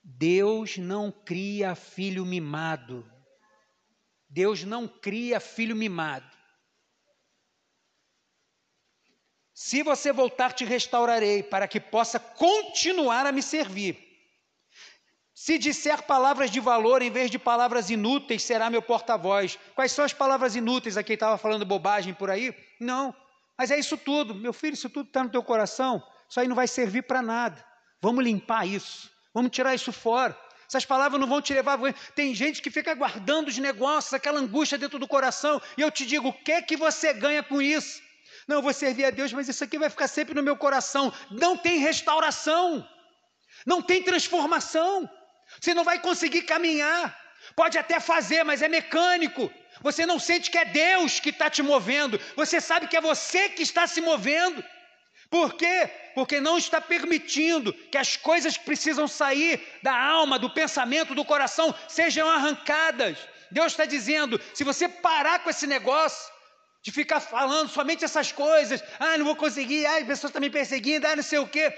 Deus 0.02 0.78
não 0.78 1.10
cria 1.10 1.74
filho 1.74 2.24
mimado. 2.24 3.10
Deus 4.28 4.64
não 4.64 4.88
cria 4.88 5.38
filho 5.38 5.76
mimado. 5.76 6.28
Se 9.52 9.82
você 9.84 10.12
voltar, 10.12 10.52
te 10.52 10.64
restaurarei, 10.64 11.42
para 11.42 11.68
que 11.68 11.78
possa 11.78 12.18
continuar 12.18 13.26
a 13.26 13.32
me 13.32 13.40
servir. 13.40 13.96
Se 15.32 15.58
disser 15.58 16.02
palavras 16.02 16.50
de 16.50 16.58
valor 16.58 17.02
em 17.02 17.10
vez 17.10 17.30
de 17.30 17.38
palavras 17.38 17.90
inúteis, 17.90 18.42
será 18.42 18.68
meu 18.68 18.82
porta-voz. 18.82 19.58
Quais 19.74 19.92
são 19.92 20.04
as 20.04 20.12
palavras 20.12 20.56
inúteis? 20.56 20.96
Aqui 20.96 21.12
estava 21.12 21.38
falando 21.38 21.64
bobagem 21.64 22.12
por 22.14 22.30
aí? 22.30 22.54
Não, 22.80 23.14
mas 23.56 23.70
é 23.70 23.78
isso 23.78 23.96
tudo. 23.96 24.34
Meu 24.34 24.52
filho, 24.52 24.74
isso 24.74 24.90
tudo 24.90 25.06
está 25.06 25.22
no 25.22 25.30
teu 25.30 25.42
coração. 25.42 26.02
Isso 26.28 26.40
aí 26.40 26.48
não 26.48 26.56
vai 26.56 26.66
servir 26.66 27.02
para 27.02 27.22
nada. 27.22 27.64
Vamos 28.00 28.24
limpar 28.24 28.66
isso. 28.66 29.10
Vamos 29.32 29.50
tirar 29.50 29.74
isso 29.74 29.92
fora. 29.92 30.38
Essas 30.68 30.84
palavras 30.84 31.20
não 31.20 31.28
vão 31.28 31.40
te 31.40 31.52
levar. 31.52 31.78
Tem 32.14 32.34
gente 32.34 32.60
que 32.62 32.70
fica 32.70 32.94
guardando 32.94 33.48
os 33.48 33.58
negócios, 33.58 34.12
aquela 34.14 34.40
angústia 34.40 34.78
dentro 34.78 34.98
do 34.98 35.06
coração. 35.06 35.60
E 35.76 35.80
eu 35.80 35.90
te 35.90 36.06
digo: 36.06 36.28
o 36.28 36.32
que 36.32 36.52
é 36.52 36.62
que 36.62 36.76
você 36.76 37.12
ganha 37.12 37.42
com 37.42 37.60
isso? 37.60 38.02
Não, 38.46 38.56
eu 38.56 38.62
vou 38.62 38.72
servir 38.72 39.04
a 39.04 39.10
Deus, 39.10 39.32
mas 39.32 39.48
isso 39.48 39.64
aqui 39.64 39.78
vai 39.78 39.88
ficar 39.88 40.08
sempre 40.08 40.34
no 40.34 40.42
meu 40.42 40.56
coração. 40.56 41.12
Não 41.30 41.56
tem 41.56 41.78
restauração. 41.78 42.86
Não 43.66 43.80
tem 43.80 44.02
transformação. 44.02 45.08
Você 45.60 45.72
não 45.74 45.84
vai 45.84 46.00
conseguir 46.00 46.42
caminhar. 46.42 47.16
Pode 47.54 47.78
até 47.78 48.00
fazer, 48.00 48.42
mas 48.44 48.62
é 48.62 48.68
mecânico. 48.68 49.50
Você 49.80 50.06
não 50.06 50.18
sente 50.18 50.50
que 50.50 50.58
é 50.58 50.64
Deus 50.64 51.20
que 51.20 51.30
está 51.30 51.50
te 51.50 51.62
movendo. 51.62 52.20
Você 52.36 52.60
sabe 52.60 52.86
que 52.86 52.96
é 52.96 53.00
você 53.00 53.48
que 53.48 53.62
está 53.62 53.86
se 53.86 54.00
movendo. 54.00 54.64
Por 55.34 55.54
quê? 55.54 55.90
Porque 56.14 56.38
não 56.38 56.56
está 56.56 56.80
permitindo 56.80 57.72
que 57.72 57.98
as 57.98 58.16
coisas 58.16 58.56
que 58.56 58.64
precisam 58.64 59.08
sair 59.08 59.60
da 59.82 59.92
alma, 59.92 60.38
do 60.38 60.48
pensamento, 60.48 61.12
do 61.12 61.24
coração 61.24 61.74
sejam 61.88 62.30
arrancadas. 62.30 63.18
Deus 63.50 63.72
está 63.72 63.84
dizendo: 63.84 64.40
se 64.54 64.62
você 64.62 64.88
parar 64.88 65.40
com 65.40 65.50
esse 65.50 65.66
negócio, 65.66 66.32
de 66.84 66.92
ficar 66.92 67.18
falando 67.18 67.68
somente 67.68 68.04
essas 68.04 68.30
coisas, 68.30 68.80
ah, 69.00 69.18
não 69.18 69.24
vou 69.24 69.34
conseguir, 69.34 69.84
ah, 69.86 69.96
as 69.96 70.06
pessoas 70.06 70.30
estão 70.30 70.40
me 70.40 70.50
perseguindo, 70.50 71.04
ah, 71.04 71.16
não 71.16 71.22
sei 71.24 71.40
o 71.40 71.48
quê. 71.48 71.76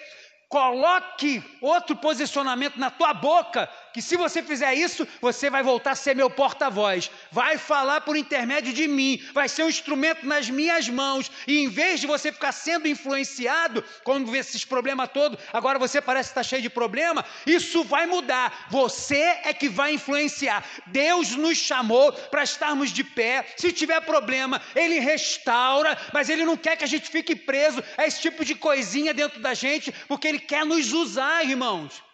Coloque 0.50 1.42
outro 1.62 1.96
posicionamento 1.96 2.76
na 2.76 2.90
tua 2.90 3.14
boca 3.14 3.70
que 3.96 4.02
se 4.02 4.14
você 4.14 4.42
fizer 4.42 4.74
isso, 4.74 5.08
você 5.22 5.48
vai 5.48 5.62
voltar 5.62 5.92
a 5.92 5.94
ser 5.94 6.14
meu 6.14 6.28
porta-voz, 6.28 7.10
vai 7.32 7.56
falar 7.56 8.02
por 8.02 8.14
intermédio 8.14 8.70
de 8.70 8.86
mim, 8.86 9.26
vai 9.32 9.48
ser 9.48 9.62
um 9.62 9.70
instrumento 9.70 10.26
nas 10.26 10.50
minhas 10.50 10.86
mãos, 10.86 11.30
e 11.46 11.60
em 11.60 11.66
vez 11.70 12.00
de 12.00 12.06
você 12.06 12.30
ficar 12.30 12.52
sendo 12.52 12.86
influenciado, 12.86 13.82
quando 14.04 14.30
vê 14.30 14.36
esses 14.36 14.66
problemas 14.66 15.08
todos, 15.14 15.38
agora 15.50 15.78
você 15.78 15.98
parece 15.98 16.28
estar 16.28 16.42
cheio 16.42 16.60
de 16.60 16.68
problema, 16.68 17.24
isso 17.46 17.84
vai 17.84 18.04
mudar, 18.04 18.66
você 18.70 19.40
é 19.42 19.54
que 19.54 19.66
vai 19.66 19.94
influenciar. 19.94 20.62
Deus 20.88 21.30
nos 21.30 21.56
chamou 21.56 22.12
para 22.12 22.44
estarmos 22.44 22.90
de 22.90 23.02
pé, 23.02 23.46
se 23.56 23.72
tiver 23.72 24.02
problema, 24.02 24.60
Ele 24.74 24.98
restaura, 24.98 25.96
mas 26.12 26.28
Ele 26.28 26.44
não 26.44 26.58
quer 26.58 26.76
que 26.76 26.84
a 26.84 26.86
gente 26.86 27.08
fique 27.08 27.34
preso 27.34 27.82
a 27.96 28.06
esse 28.06 28.20
tipo 28.20 28.44
de 28.44 28.54
coisinha 28.54 29.14
dentro 29.14 29.40
da 29.40 29.54
gente, 29.54 29.90
porque 30.06 30.28
Ele 30.28 30.38
quer 30.38 30.66
nos 30.66 30.92
usar, 30.92 31.42
irmãos 31.46 32.04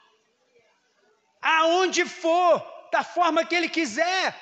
aonde 1.43 2.07
for, 2.07 2.65
da 2.93 3.03
forma 3.03 3.45
que 3.45 3.55
Ele 3.55 3.69
quiser, 3.69 4.41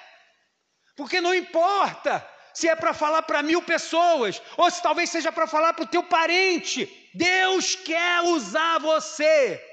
porque 0.94 1.20
não 1.20 1.34
importa 1.34 2.26
se 2.52 2.68
é 2.68 2.76
para 2.76 2.92
falar 2.92 3.22
para 3.22 3.42
mil 3.42 3.62
pessoas, 3.62 4.42
ou 4.56 4.70
se 4.70 4.82
talvez 4.82 5.08
seja 5.08 5.32
para 5.32 5.46
falar 5.46 5.72
para 5.72 5.84
o 5.84 5.88
teu 5.88 6.02
parente, 6.02 7.10
Deus 7.14 7.74
quer 7.74 8.20
usar 8.22 8.78
você, 8.78 9.64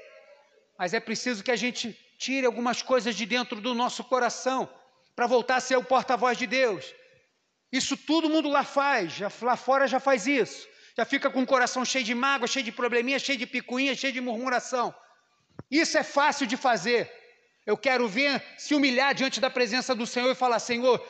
mas 0.78 0.94
é 0.94 1.00
preciso 1.00 1.44
que 1.44 1.50
a 1.50 1.56
gente 1.56 1.92
tire 2.18 2.46
algumas 2.46 2.82
coisas 2.82 3.14
de 3.14 3.26
dentro 3.26 3.60
do 3.60 3.74
nosso 3.74 4.02
coração, 4.04 4.68
para 5.14 5.26
voltar 5.26 5.56
a 5.56 5.60
ser 5.60 5.76
o 5.76 5.82
porta-voz 5.82 6.38
de 6.38 6.46
Deus. 6.46 6.94
Isso 7.72 7.96
todo 7.96 8.30
mundo 8.30 8.48
lá 8.48 8.62
faz, 8.62 9.18
lá 9.42 9.56
fora 9.56 9.88
já 9.88 9.98
faz 9.98 10.28
isso. 10.28 10.68
Já 10.96 11.04
fica 11.04 11.28
com 11.28 11.42
o 11.42 11.46
coração 11.46 11.84
cheio 11.84 12.04
de 12.04 12.14
mágoa, 12.14 12.46
cheio 12.46 12.64
de 12.64 12.70
probleminha, 12.70 13.18
cheio 13.18 13.36
de 13.36 13.44
picuinha, 13.44 13.96
cheio 13.96 14.12
de 14.12 14.20
murmuração. 14.20 14.94
Isso 15.70 15.98
é 15.98 16.02
fácil 16.02 16.46
de 16.46 16.56
fazer. 16.56 17.10
Eu 17.66 17.76
quero 17.76 18.08
ver 18.08 18.42
se 18.56 18.74
humilhar 18.74 19.14
diante 19.14 19.40
da 19.40 19.50
presença 19.50 19.94
do 19.94 20.06
Senhor 20.06 20.30
e 20.30 20.34
falar: 20.34 20.58
Senhor, 20.58 21.04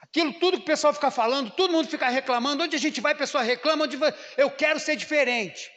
aquilo 0.00 0.32
tudo 0.34 0.58
que 0.58 0.64
o 0.64 0.66
pessoal 0.66 0.92
fica 0.92 1.10
falando, 1.10 1.50
todo 1.50 1.72
mundo 1.72 1.88
fica 1.88 2.08
reclamando, 2.08 2.64
onde 2.64 2.76
a 2.76 2.78
gente 2.78 3.00
vai, 3.00 3.12
a 3.12 3.16
pessoa 3.16 3.42
reclama, 3.42 3.84
onde 3.84 3.96
vai... 3.96 4.14
eu 4.36 4.50
quero 4.50 4.78
ser 4.78 4.96
diferente. 4.96 5.70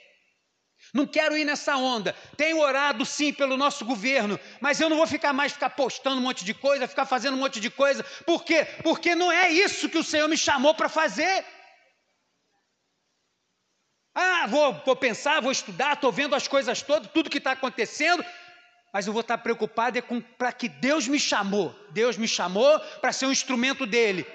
Não 0.94 1.06
quero 1.06 1.38
ir 1.38 1.46
nessa 1.46 1.76
onda. 1.78 2.16
Tenho 2.36 2.60
orado 2.60 3.06
sim 3.06 3.32
pelo 3.32 3.56
nosso 3.58 3.86
governo, 3.86 4.40
mas 4.60 4.80
eu 4.80 4.90
não 4.90 4.98
vou 4.98 5.06
ficar 5.08 5.34
mais 5.34 5.52
ficar 5.52 5.70
postando 5.72 6.18
um 6.18 6.24
monte 6.24 6.44
de 6.44 6.54
coisa, 6.54 6.88
ficar 6.88 7.06
fazendo 7.06 7.36
um 7.36 7.40
monte 7.40 7.60
de 7.60 7.70
coisa. 7.70 8.04
Por 8.26 8.44
quê? 8.44 8.66
Porque 8.84 9.14
não 9.14 9.32
é 9.32 9.50
isso 9.52 9.90
que 9.90 9.98
o 9.98 10.04
Senhor 10.04 10.28
me 10.28 10.38
chamou 10.38 10.74
para 10.74 10.90
fazer. 10.90 11.46
Ah, 14.14 14.48
vou, 14.48 14.74
vou 14.86 14.96
pensar, 14.96 15.42
vou 15.42 15.52
estudar, 15.52 15.94
estou 15.94 16.12
vendo 16.12 16.36
as 16.36 16.48
coisas 16.48 16.82
todas, 16.82 17.10
tudo 17.12 17.30
que 17.30 17.38
está 17.38 17.52
acontecendo, 17.52 18.26
mas 18.92 19.06
eu 19.06 19.14
vou 19.14 19.22
estar 19.22 19.38
preocupado 19.38 19.98
é 19.98 20.02
para 20.38 20.52
que 20.52 20.68
Deus 20.68 21.08
me 21.08 21.20
chamou. 21.20 21.76
Deus 21.92 22.18
me 22.18 22.28
chamou 22.28 22.80
para 23.02 23.12
ser 23.12 23.28
um 23.28 23.32
instrumento 23.32 23.86
dele. 23.86 24.26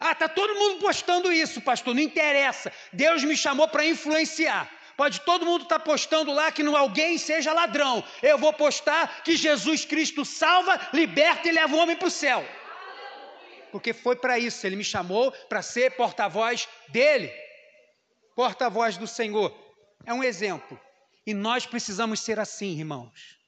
Ah, 0.00 0.12
está 0.12 0.28
todo 0.28 0.54
mundo 0.54 0.80
postando 0.80 1.32
isso, 1.32 1.60
pastor, 1.60 1.94
não 1.94 2.02
interessa. 2.02 2.72
Deus 2.92 3.22
me 3.22 3.36
chamou 3.36 3.68
para 3.68 3.84
influenciar. 3.84 4.68
Pode 4.96 5.20
todo 5.20 5.46
mundo 5.46 5.62
estar 5.62 5.78
tá 5.78 5.84
postando 5.84 6.32
lá 6.32 6.50
que 6.50 6.62
não 6.62 6.76
alguém 6.76 7.16
seja 7.16 7.52
ladrão. 7.52 8.04
Eu 8.22 8.36
vou 8.36 8.52
postar 8.52 9.22
que 9.22 9.36
Jesus 9.36 9.84
Cristo 9.84 10.24
salva, 10.24 10.78
liberta 10.92 11.48
e 11.48 11.52
leva 11.52 11.74
o 11.74 11.78
homem 11.78 11.96
para 11.96 12.08
o 12.08 12.10
céu. 12.10 12.44
Porque 13.70 13.92
foi 13.92 14.16
para 14.16 14.38
isso, 14.38 14.66
ele 14.66 14.76
me 14.76 14.84
chamou 14.84 15.30
para 15.48 15.62
ser 15.62 15.92
porta-voz 15.92 16.68
dele. 16.88 17.32
Porta-voz 18.34 18.96
do 18.96 19.06
Senhor. 19.06 19.54
É 20.04 20.12
um 20.12 20.24
exemplo. 20.24 20.80
E 21.26 21.34
nós 21.34 21.66
precisamos 21.66 22.20
ser 22.20 22.38
assim, 22.38 22.78
irmãos. 22.78 23.38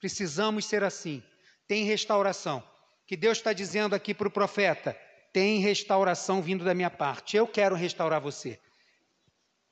Precisamos 0.00 0.64
ser 0.64 0.82
assim. 0.82 1.22
Tem 1.66 1.84
restauração. 1.84 2.62
Que 3.06 3.16
Deus 3.16 3.38
está 3.38 3.52
dizendo 3.52 3.94
aqui 3.94 4.14
para 4.14 4.28
o 4.28 4.30
profeta: 4.30 4.98
tem 5.32 5.58
restauração 5.58 6.40
vindo 6.40 6.64
da 6.64 6.74
minha 6.74 6.90
parte. 6.90 7.36
Eu 7.36 7.46
quero 7.46 7.74
restaurar 7.74 8.20
você. 8.20 8.60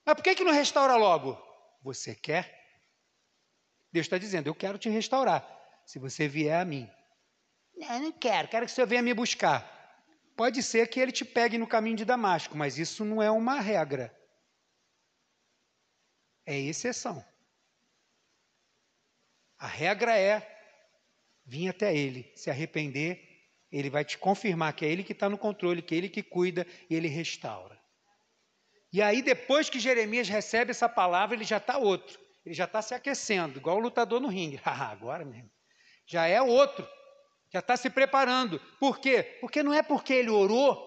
Mas 0.05 0.15
por 0.15 0.23
que, 0.23 0.35
que 0.35 0.45
não 0.45 0.53
restaura 0.53 0.97
logo? 0.97 1.41
Você 1.83 2.15
quer? 2.15 2.53
Deus 3.93 4.07
está 4.07 4.19
dizendo: 4.19 4.49
eu 4.49 4.55
quero 4.55 4.79
te 4.79 4.89
restaurar. 4.89 5.47
Se 5.87 5.99
você 5.99 6.29
vier 6.29 6.61
a 6.61 6.65
mim. 6.65 6.89
Eu 7.77 8.01
não 8.01 8.13
quero, 8.13 8.49
quero 8.49 8.67
que 8.67 8.73
você 8.73 8.87
venha 8.87 9.03
me 9.03 9.15
buscar. 9.15 9.69
Pode 10.37 10.63
ser 10.63 10.89
que 10.89 11.01
ele 11.01 11.13
te 11.13 11.25
pegue 11.25 11.59
no 11.59 11.67
caminho 11.67 11.97
de 11.97 12.05
Damasco, 12.05 12.57
mas 12.57 12.79
isso 12.79 13.05
não 13.05 13.23
é 13.23 13.31
uma 13.31 13.61
regra. 13.61 14.15
É 16.47 16.59
exceção. 16.59 17.25
A 19.59 19.67
regra 19.67 20.17
é 20.19 20.47
vir 21.45 21.69
até 21.69 21.95
ele, 21.95 22.33
se 22.35 22.51
arrepender, 22.51 23.33
ele 23.71 23.89
vai 23.89 24.05
te 24.05 24.19
confirmar 24.19 24.73
que 24.75 24.85
é 24.85 24.89
ele 24.89 25.05
que 25.05 25.13
está 25.13 25.29
no 25.29 25.39
controle, 25.39 25.83
que 25.83 25.95
é 25.95 25.99
ele 25.99 26.09
que 26.09 26.23
cuida 26.23 26.67
e 26.91 26.95
ele 26.95 27.09
restaura. 27.09 27.81
E 28.93 29.01
aí, 29.01 29.23
depois 29.23 29.71
que 29.71 29.81
Jeremias 29.81 30.29
recebe 30.29 30.71
essa 30.71 30.89
palavra, 30.89 31.35
ele 31.35 31.45
já 31.45 31.57
está 31.57 31.79
outro. 31.79 32.21
Ele 32.45 32.55
já 32.55 32.65
está 32.65 32.83
se 32.83 32.95
aquecendo, 32.95 33.59
igual 33.59 33.79
o 33.79 33.81
lutador 33.81 34.21
no 34.21 34.29
ringue. 34.29 34.61
Ah, 34.67 34.91
agora 34.91 35.25
mesmo. 35.25 35.51
Já 36.07 36.27
é 36.27 36.43
outro. 36.43 36.87
Já 37.51 37.61
está 37.61 37.77
se 37.77 37.89
preparando. 37.89 38.61
Por 38.79 38.99
quê? 38.99 39.39
Porque 39.41 39.63
não 39.63 39.73
é 39.73 39.83
porque 39.83 40.13
ele 40.13 40.31
orou, 40.31 40.87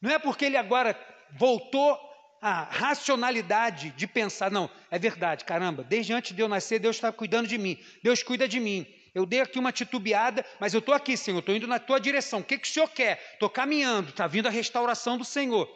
não 0.00 0.10
é 0.10 0.18
porque 0.18 0.44
ele 0.44 0.56
agora 0.56 0.98
voltou 1.38 1.98
à 2.42 2.64
racionalidade 2.64 3.90
de 3.90 4.04
pensar, 4.04 4.50
não, 4.50 4.68
é 4.90 4.98
verdade, 4.98 5.44
caramba, 5.44 5.84
desde 5.84 6.12
antes 6.12 6.34
de 6.34 6.42
eu 6.42 6.48
nascer, 6.48 6.80
Deus 6.80 6.96
está 6.96 7.12
cuidando 7.12 7.46
de 7.46 7.56
mim, 7.56 7.78
Deus 8.02 8.20
cuida 8.24 8.48
de 8.48 8.58
mim. 8.58 8.84
Eu 9.14 9.24
dei 9.24 9.40
aqui 9.40 9.58
uma 9.58 9.70
titubeada, 9.70 10.44
mas 10.58 10.74
eu 10.74 10.80
estou 10.80 10.94
aqui, 10.94 11.16
Senhor, 11.16 11.38
estou 11.38 11.54
indo 11.54 11.66
na 11.66 11.78
tua 11.78 12.00
direção. 12.00 12.40
O 12.40 12.44
que, 12.44 12.58
que 12.58 12.66
o 12.66 12.70
Senhor 12.70 12.88
quer? 12.88 13.22
Estou 13.34 13.48
caminhando, 13.48 14.08
está 14.08 14.26
vindo 14.26 14.48
a 14.48 14.50
restauração 14.50 15.16
do 15.16 15.24
Senhor. 15.24 15.68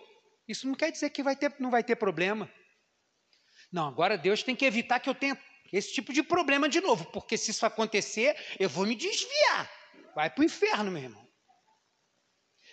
Isso 0.49 0.67
não 0.67 0.75
quer 0.75 0.91
dizer 0.91 1.11
que 1.11 1.23
vai 1.23 1.37
ter, 1.37 1.55
não 1.61 1.71
vai 1.71 1.85
ter 1.85 1.97
problema. 1.97 2.51
Não, 3.71 3.87
agora 3.87 4.17
Deus 4.17 4.43
tem 4.43 4.57
que 4.57 4.65
evitar 4.65 4.99
que 5.01 5.09
eu 5.09 5.15
tenha 5.15 5.39
esse 5.73 5.93
tipo 5.93 6.13
de 6.13 6.23
problema 6.23 6.69
de 6.69 6.81
novo, 6.81 7.05
porque 7.13 7.37
se 7.37 7.51
isso 7.51 7.67
acontecer, 7.67 8.35
eu 8.59 8.69
vou 8.69 8.87
me 8.87 8.95
desviar. 8.95 9.71
Vai 10.15 10.31
para 10.31 10.41
o 10.41 10.45
inferno, 10.45 10.91
meu 10.91 11.03
irmão. 11.03 11.27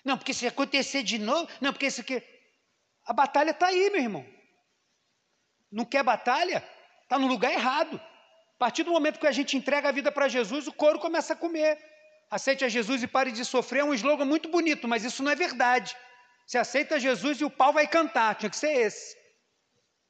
Não, 0.04 0.18
porque 0.18 0.34
se 0.34 0.48
acontecer 0.48 1.04
de 1.04 1.18
novo, 1.18 1.50
não, 1.62 1.72
porque 1.72 1.88
isso 1.88 2.02
aqui. 2.02 2.22
A 3.06 3.13
batalha 3.13 3.52
está 3.52 3.68
aí, 3.68 3.89
meu 3.89 4.02
irmão. 4.02 4.26
Não 5.72 5.86
quer 5.86 6.04
batalha? 6.04 6.63
Está 7.04 7.18
no 7.20 7.28
lugar 7.28 7.52
errado. 7.52 8.00
A 8.56 8.60
partir 8.60 8.84
do 8.84 8.92
momento 8.92 9.20
que 9.20 9.28
a 9.28 9.32
gente 9.32 9.58
entrega 9.58 9.89
a 9.89 9.92
vida 9.92 10.12
para 10.12 10.28
Jesus, 10.28 10.68
o 10.68 10.74
couro 10.74 11.00
começa 11.00 11.34
a 11.34 11.36
comer. 11.36 11.78
Aceite 12.30 12.63
a 12.63 12.70
Jesus 12.70 13.04
e 13.04 13.08
pare 13.08 13.32
de 13.32 13.44
sofrer 13.44 13.82
é 13.82 13.84
um 13.84 13.94
slogan 13.94 14.26
muito 14.26 14.50
bonito, 14.50 14.88
mas 14.88 15.04
isso 15.04 15.22
não 15.22 15.32
é 15.32 15.36
verdade. 15.36 15.96
Você 16.48 16.58
aceita 16.58 17.00
Jesus 17.00 17.42
e 17.42 17.46
o 17.46 17.50
pau 17.50 17.74
vai 17.74 17.88
cantar, 17.88 18.36
tinha 18.36 18.50
que 18.50 18.56
ser 18.56 18.72
esse. 18.72 19.16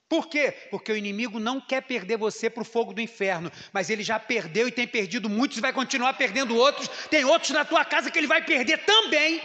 Por 0.08 0.28
quê? 0.28 0.52
Porque 0.70 0.92
o 0.92 0.96
inimigo 0.96 1.40
não 1.40 1.60
quer 1.60 1.82
perder 1.82 2.18
você 2.18 2.50
para 2.50 2.62
o 2.62 2.66
fogo 2.66 2.94
do 2.94 3.02
inferno, 3.02 3.52
mas 3.72 3.90
ele 3.90 4.04
já 4.04 4.20
perdeu 4.20 4.68
e 4.68 4.72
tem 4.72 4.88
perdido 4.88 5.28
muitos 5.28 5.58
e 5.58 5.62
vai 5.62 5.74
continuar 5.74 6.14
perdendo 6.14 6.56
outros. 6.56 6.88
Tem 7.10 7.26
outros 7.26 7.52
na 7.52 7.66
tua 7.66 7.84
casa 7.84 8.12
que 8.12 8.20
ele 8.20 8.28
vai 8.28 8.44
perder 8.46 8.86
também, 8.86 9.42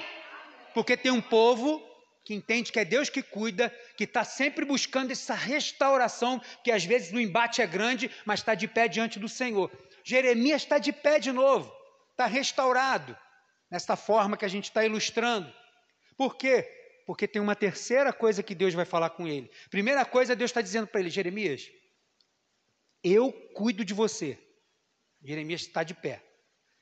porque 0.75 0.97
tem 0.97 1.11
um 1.11 1.23
povo 1.23 1.88
que 2.29 2.35
entende 2.35 2.71
que 2.71 2.79
é 2.79 2.85
Deus 2.85 3.09
que 3.09 3.23
cuida, 3.23 3.75
que 3.97 4.05
está 4.05 4.23
sempre 4.23 4.63
buscando 4.67 5.11
essa 5.11 5.33
restauração, 5.33 6.39
que 6.63 6.71
às 6.71 6.85
vezes 6.85 7.11
o 7.11 7.19
embate 7.19 7.63
é 7.63 7.67
grande, 7.67 8.11
mas 8.27 8.41
está 8.41 8.55
de 8.55 8.69
pé 8.69 8.87
diante 8.87 9.19
do 9.19 9.31
Senhor. 9.31 9.71
Jeremias 10.05 10.61
está 10.61 10.77
de 10.77 10.93
pé 10.93 11.19
de 11.19 11.33
novo, 11.33 11.75
está 12.11 12.27
restaurado, 12.27 13.17
nessa 13.71 13.97
forma 13.97 14.37
que 14.37 14.45
a 14.45 14.49
gente 14.49 14.65
está 14.65 14.85
ilustrando. 14.85 15.51
Por 16.19 16.37
quê? 16.37 16.69
porque 17.07 17.27
tem 17.27 17.41
uma 17.41 17.57
terceira 17.57 18.13
coisa 18.13 18.43
que 18.43 18.55
Deus 18.55 18.75
vai 18.75 18.85
falar 18.85 19.09
com 19.09 19.27
ele. 19.27 19.51
Primeira 19.71 20.05
coisa, 20.05 20.37
Deus 20.37 20.51
está 20.51 20.61
dizendo 20.61 20.87
para 20.87 21.01
ele: 21.01 21.09
Jeremias, 21.09 21.71
eu 23.03 23.33
cuido 23.55 23.83
de 23.83 23.95
você. 23.95 24.39
Jeremias 25.23 25.63
está 25.63 25.83
de 25.83 25.95
pé. 25.95 26.23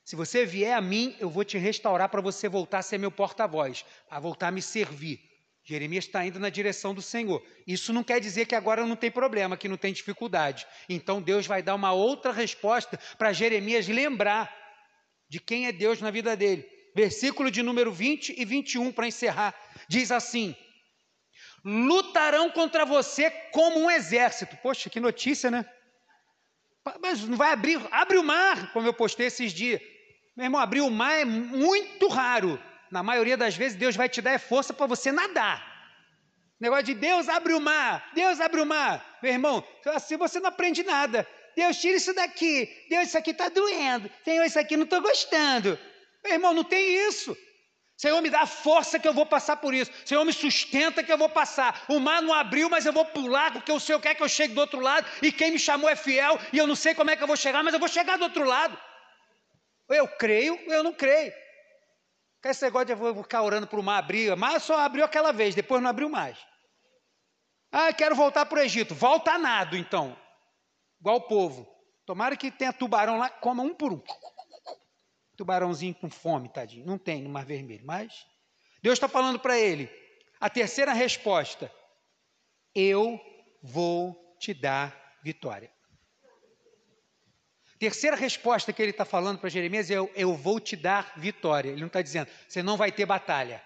Se 0.03 0.17
você 0.17 0.45
vier 0.45 0.73
a 0.73 0.81
mim, 0.81 1.15
eu 1.17 1.29
vou 1.29 1.45
te 1.45 1.57
restaurar 1.57 2.09
para 2.09 2.19
você 2.19 2.49
voltar 2.49 2.79
a 2.79 2.81
ser 2.81 2.97
meu 2.97 3.09
porta-voz, 3.09 3.85
a 4.09 4.19
voltar 4.19 4.49
a 4.49 4.51
me 4.51 4.61
servir. 4.61 5.26
Jeremias 5.67 6.05
está 6.05 6.25
indo 6.25 6.39
na 6.39 6.49
direção 6.49 6.93
do 6.93 7.01
Senhor. 7.01 7.43
Isso 7.67 7.91
não 7.91 8.03
quer 8.03 8.19
dizer 8.19 8.45
que 8.45 8.55
agora 8.55 8.85
não 8.85 8.95
tem 8.95 9.11
problema, 9.11 9.57
que 9.57 9.67
não 9.67 9.77
tem 9.77 9.91
dificuldade. 9.91 10.65
Então 10.87 11.21
Deus 11.21 11.45
vai 11.45 11.61
dar 11.61 11.75
uma 11.75 11.91
outra 11.91 12.31
resposta 12.31 12.97
para 13.17 13.33
Jeremias 13.33 13.87
lembrar 13.87 14.55
de 15.29 15.39
quem 15.39 15.67
é 15.67 15.71
Deus 15.71 15.99
na 15.99 16.09
vida 16.09 16.35
dele 16.35 16.77
versículo 16.97 17.51
de 17.51 17.61
número 17.61 17.91
20 17.91 18.33
e 18.35 18.43
21 18.43 18.91
para 18.91 19.07
encerrar, 19.07 19.53
diz 19.87 20.11
assim: 20.11 20.55
lutarão 21.63 22.49
contra 22.49 22.85
você 22.85 23.29
como 23.51 23.79
um 23.79 23.91
exército. 23.91 24.57
Poxa, 24.63 24.89
que 24.89 24.99
notícia, 24.99 25.51
né? 25.51 25.63
Mas 26.99 27.21
não 27.21 27.37
vai 27.37 27.51
abrir, 27.51 27.79
abre 27.91 28.17
o 28.17 28.23
mar, 28.23 28.73
como 28.73 28.87
eu 28.87 28.93
postei 28.93 29.27
esses 29.27 29.53
dias. 29.53 29.79
Meu 30.35 30.45
irmão, 30.45 30.59
abrir 30.59 30.81
o 30.81 30.89
mar 30.89 31.13
é 31.13 31.25
muito 31.25 32.07
raro. 32.07 32.59
Na 32.91 33.03
maioria 33.03 33.37
das 33.37 33.55
vezes, 33.55 33.77
Deus 33.77 33.95
vai 33.95 34.07
te 34.07 34.21
dar 34.21 34.39
força 34.39 34.73
para 34.73 34.85
você 34.85 35.11
nadar. 35.11 35.75
Negócio 36.59 36.85
de 36.85 36.93
Deus 36.95 37.29
abre 37.29 37.53
o 37.53 37.61
mar, 37.61 38.09
Deus 38.13 38.39
abre 38.41 38.61
o 38.61 38.65
mar. 38.65 39.19
Meu 39.21 39.31
irmão, 39.31 39.63
assim 39.85 40.17
você 40.17 40.39
não 40.39 40.49
aprende 40.49 40.83
nada. 40.83 41.27
Deus, 41.55 41.77
tira 41.77 41.97
isso 41.97 42.13
daqui. 42.13 42.69
Deus, 42.89 43.07
isso 43.07 43.17
aqui 43.17 43.31
está 43.31 43.49
doendo. 43.49 44.09
Senhor, 44.23 44.43
isso 44.45 44.59
aqui 44.59 44.75
não 44.75 44.83
estou 44.83 45.01
gostando. 45.01 45.77
Meu 46.23 46.33
irmão, 46.33 46.53
não 46.53 46.63
tem 46.63 47.07
isso. 47.07 47.35
Senhor, 47.95 48.21
me 48.21 48.29
dá 48.29 48.41
a 48.41 48.47
força 48.47 48.99
que 48.99 49.07
eu 49.07 49.13
vou 49.13 49.25
passar 49.25 49.57
por 49.57 49.73
isso. 49.73 49.91
Senhor, 50.05 50.23
me 50.23 50.31
sustenta 50.31 51.03
que 51.03 51.11
eu 51.11 51.17
vou 51.17 51.29
passar. 51.29 51.83
O 51.89 51.99
mar 51.99 52.21
não 52.21 52.31
abriu, 52.31 52.69
mas 52.69 52.85
eu 52.85 52.93
vou 52.93 53.05
pular, 53.05 53.51
porque 53.51 53.71
o 53.71 53.79
Senhor 53.79 53.99
quer 53.99 54.13
que 54.13 54.21
eu 54.21 54.29
chegue 54.29 54.53
do 54.53 54.61
outro 54.61 54.79
lado. 54.79 55.07
E 55.21 55.31
quem 55.31 55.51
me 55.51 55.57
chamou 55.57 55.89
é 55.89 55.95
fiel. 55.95 56.39
E 56.53 56.59
eu 56.59 56.67
não 56.67 56.75
sei 56.75 56.93
como 56.93 57.09
é 57.09 57.15
que 57.15 57.23
eu 57.23 57.27
vou 57.27 57.35
chegar, 57.35 57.63
mas 57.63 57.73
eu 57.73 57.79
vou 57.79 57.89
chegar 57.89 58.17
do 58.17 58.23
outro 58.23 58.43
lado. 58.43 58.77
Eu 59.89 60.07
creio, 60.07 60.59
eu 60.67 60.83
não 60.83 60.93
creio. 60.93 61.33
Esse 62.49 62.63
negócio 62.63 62.87
de 62.87 62.93
eu 62.93 62.97
vou 62.97 63.23
ficar 63.23 63.41
orando 63.41 63.67
para 63.67 63.79
o 63.79 63.83
mar 63.83 63.99
abrir. 63.99 64.31
O 64.31 64.37
mar 64.37 64.59
só 64.59 64.79
abriu 64.79 65.03
aquela 65.03 65.31
vez, 65.31 65.53
depois 65.53 65.81
não 65.81 65.89
abriu 65.89 66.09
mais. 66.09 66.37
Ah, 67.71 67.91
quero 67.93 68.15
voltar 68.15 68.45
para 68.45 68.59
o 68.59 68.61
Egito. 68.61 68.95
Volta 68.95 69.37
nado, 69.37 69.75
então. 69.75 70.17
Igual 70.99 71.17
o 71.17 71.27
povo. 71.27 71.67
Tomara 72.05 72.37
que 72.37 72.49
tenha 72.49 72.71
tubarão 72.71 73.17
lá, 73.17 73.29
coma 73.29 73.63
um 73.63 73.73
por 73.73 73.91
um 73.91 74.01
tubarãozinho 75.37 75.93
com 75.93 76.09
fome, 76.09 76.49
tadinho. 76.49 76.85
Não 76.85 76.97
tem 76.97 77.21
no 77.21 77.29
Mar 77.29 77.45
Vermelho, 77.45 77.85
mas 77.85 78.25
Deus 78.81 78.93
está 78.93 79.07
falando 79.07 79.39
para 79.39 79.57
ele. 79.57 79.89
A 80.39 80.49
terceira 80.49 80.91
resposta: 80.91 81.71
Eu 82.75 83.21
vou 83.61 84.35
te 84.39 84.53
dar 84.53 85.15
vitória. 85.23 85.71
Terceira 87.79 88.15
resposta 88.15 88.73
que 88.73 88.81
ele 88.81 88.91
está 88.91 89.05
falando 89.05 89.39
para 89.39 89.49
Jeremias 89.49 89.91
é: 89.91 89.95
eu, 89.95 90.11
eu 90.15 90.35
vou 90.35 90.59
te 90.59 90.75
dar 90.75 91.13
vitória. 91.17 91.69
Ele 91.69 91.81
não 91.81 91.87
está 91.87 92.01
dizendo, 92.01 92.29
você 92.47 92.63
não 92.63 92.77
vai 92.77 92.91
ter 92.91 93.05
batalha. 93.05 93.61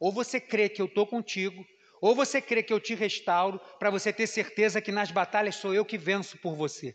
Ou 0.00 0.12
você 0.12 0.40
crê 0.40 0.68
que 0.68 0.82
eu 0.82 0.86
estou 0.86 1.06
contigo, 1.06 1.64
ou 2.00 2.14
você 2.14 2.40
crê 2.40 2.62
que 2.62 2.72
eu 2.72 2.80
te 2.80 2.94
restauro, 2.94 3.60
para 3.78 3.90
você 3.90 4.12
ter 4.12 4.26
certeza 4.26 4.80
que 4.80 4.92
nas 4.92 5.10
batalhas 5.10 5.56
sou 5.56 5.72
eu 5.72 5.84
que 5.84 5.96
venço 5.96 6.36
por 6.38 6.54
você. 6.54 6.94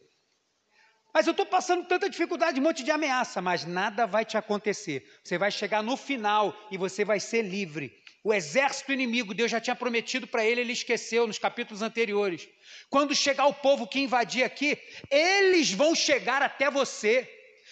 Mas 1.14 1.28
eu 1.28 1.32
estou 1.32 1.46
passando 1.46 1.88
tanta 1.88 2.10
dificuldade, 2.10 2.60
um 2.60 2.64
monte 2.64 2.84
de 2.84 2.92
ameaça, 2.92 3.42
mas 3.42 3.66
nada 3.66 4.06
vai 4.06 4.24
te 4.24 4.38
acontecer. 4.38 5.06
Você 5.24 5.38
vai 5.38 5.52
chegar 5.52 5.84
no 5.84 5.98
final 5.98 6.56
e 6.72 6.78
você 6.78 7.04
vai 7.04 7.20
ser 7.20 7.42
livre. 7.42 8.01
O 8.24 8.34
exército 8.34 8.92
inimigo, 8.92 9.34
Deus 9.34 9.50
já 9.50 9.60
tinha 9.60 9.76
prometido 9.76 10.28
para 10.28 10.46
ele, 10.46 10.62
ele 10.62 10.74
esqueceu 10.74 11.26
nos 11.26 11.40
capítulos 11.40 11.82
anteriores. 11.82 12.48
Quando 12.90 13.16
chegar 13.16 13.48
o 13.48 13.54
povo 13.54 13.88
que 13.88 14.00
invadir 14.00 14.44
aqui, 14.44 14.78
eles 15.10 15.72
vão 15.72 15.96
chegar 15.96 16.42
até 16.42 16.70
você. 16.70 17.28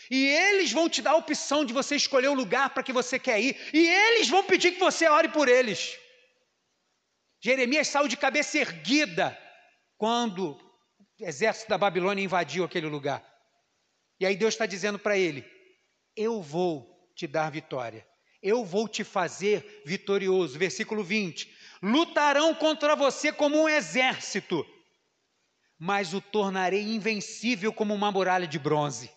E 0.10 0.26
eles 0.26 0.72
vão 0.72 0.90
te 0.90 1.04
dar 1.04 1.12
a 1.12 1.18
opção 1.18 1.64
de 1.64 1.72
você 1.72 1.96
escolher 1.96 2.30
o 2.30 2.34
lugar 2.34 2.72
para 2.72 2.82
que 2.82 2.92
você 2.92 3.20
quer 3.20 3.40
ir. 3.40 3.56
E 3.72 3.88
eles 3.88 4.28
vão 4.28 4.44
pedir 4.44 4.72
que 4.72 4.80
você 4.80 5.08
ore 5.08 5.30
por 5.30 5.48
eles. 5.48 5.96
Jeremias 7.40 7.88
saiu 7.88 8.08
de 8.08 8.18
cabeça 8.18 8.58
erguida 8.58 9.38
quando 9.98 10.54
o 11.20 11.26
exército 11.26 11.70
da 11.70 11.78
Babilônia 11.78 12.24
invadiu 12.24 12.64
aquele 12.64 12.88
lugar. 12.88 13.24
E 14.20 14.26
aí 14.26 14.36
Deus 14.36 14.56
está 14.56 14.66
dizendo 14.66 14.98
para 14.98 15.16
ele: 15.16 15.46
Eu 16.16 16.42
vou 16.42 16.90
te 17.16 17.28
dar 17.28 17.52
vitória, 17.52 18.06
eu 18.42 18.64
vou 18.64 18.88
te 18.88 19.04
fazer 19.04 19.82
vitorioso. 19.86 20.58
Versículo 20.58 21.04
20: 21.04 21.52
Lutarão 21.82 22.54
contra 22.56 22.96
você 22.96 23.32
como 23.32 23.62
um 23.62 23.70
exército, 23.70 24.66
mas 25.78 26.14
o 26.14 26.22
tornarei 26.22 26.84
invencível 26.84 27.72
como 27.72 27.94
uma 27.94 28.12
muralha 28.12 28.48
de 28.48 28.60
bronze. 28.60 29.10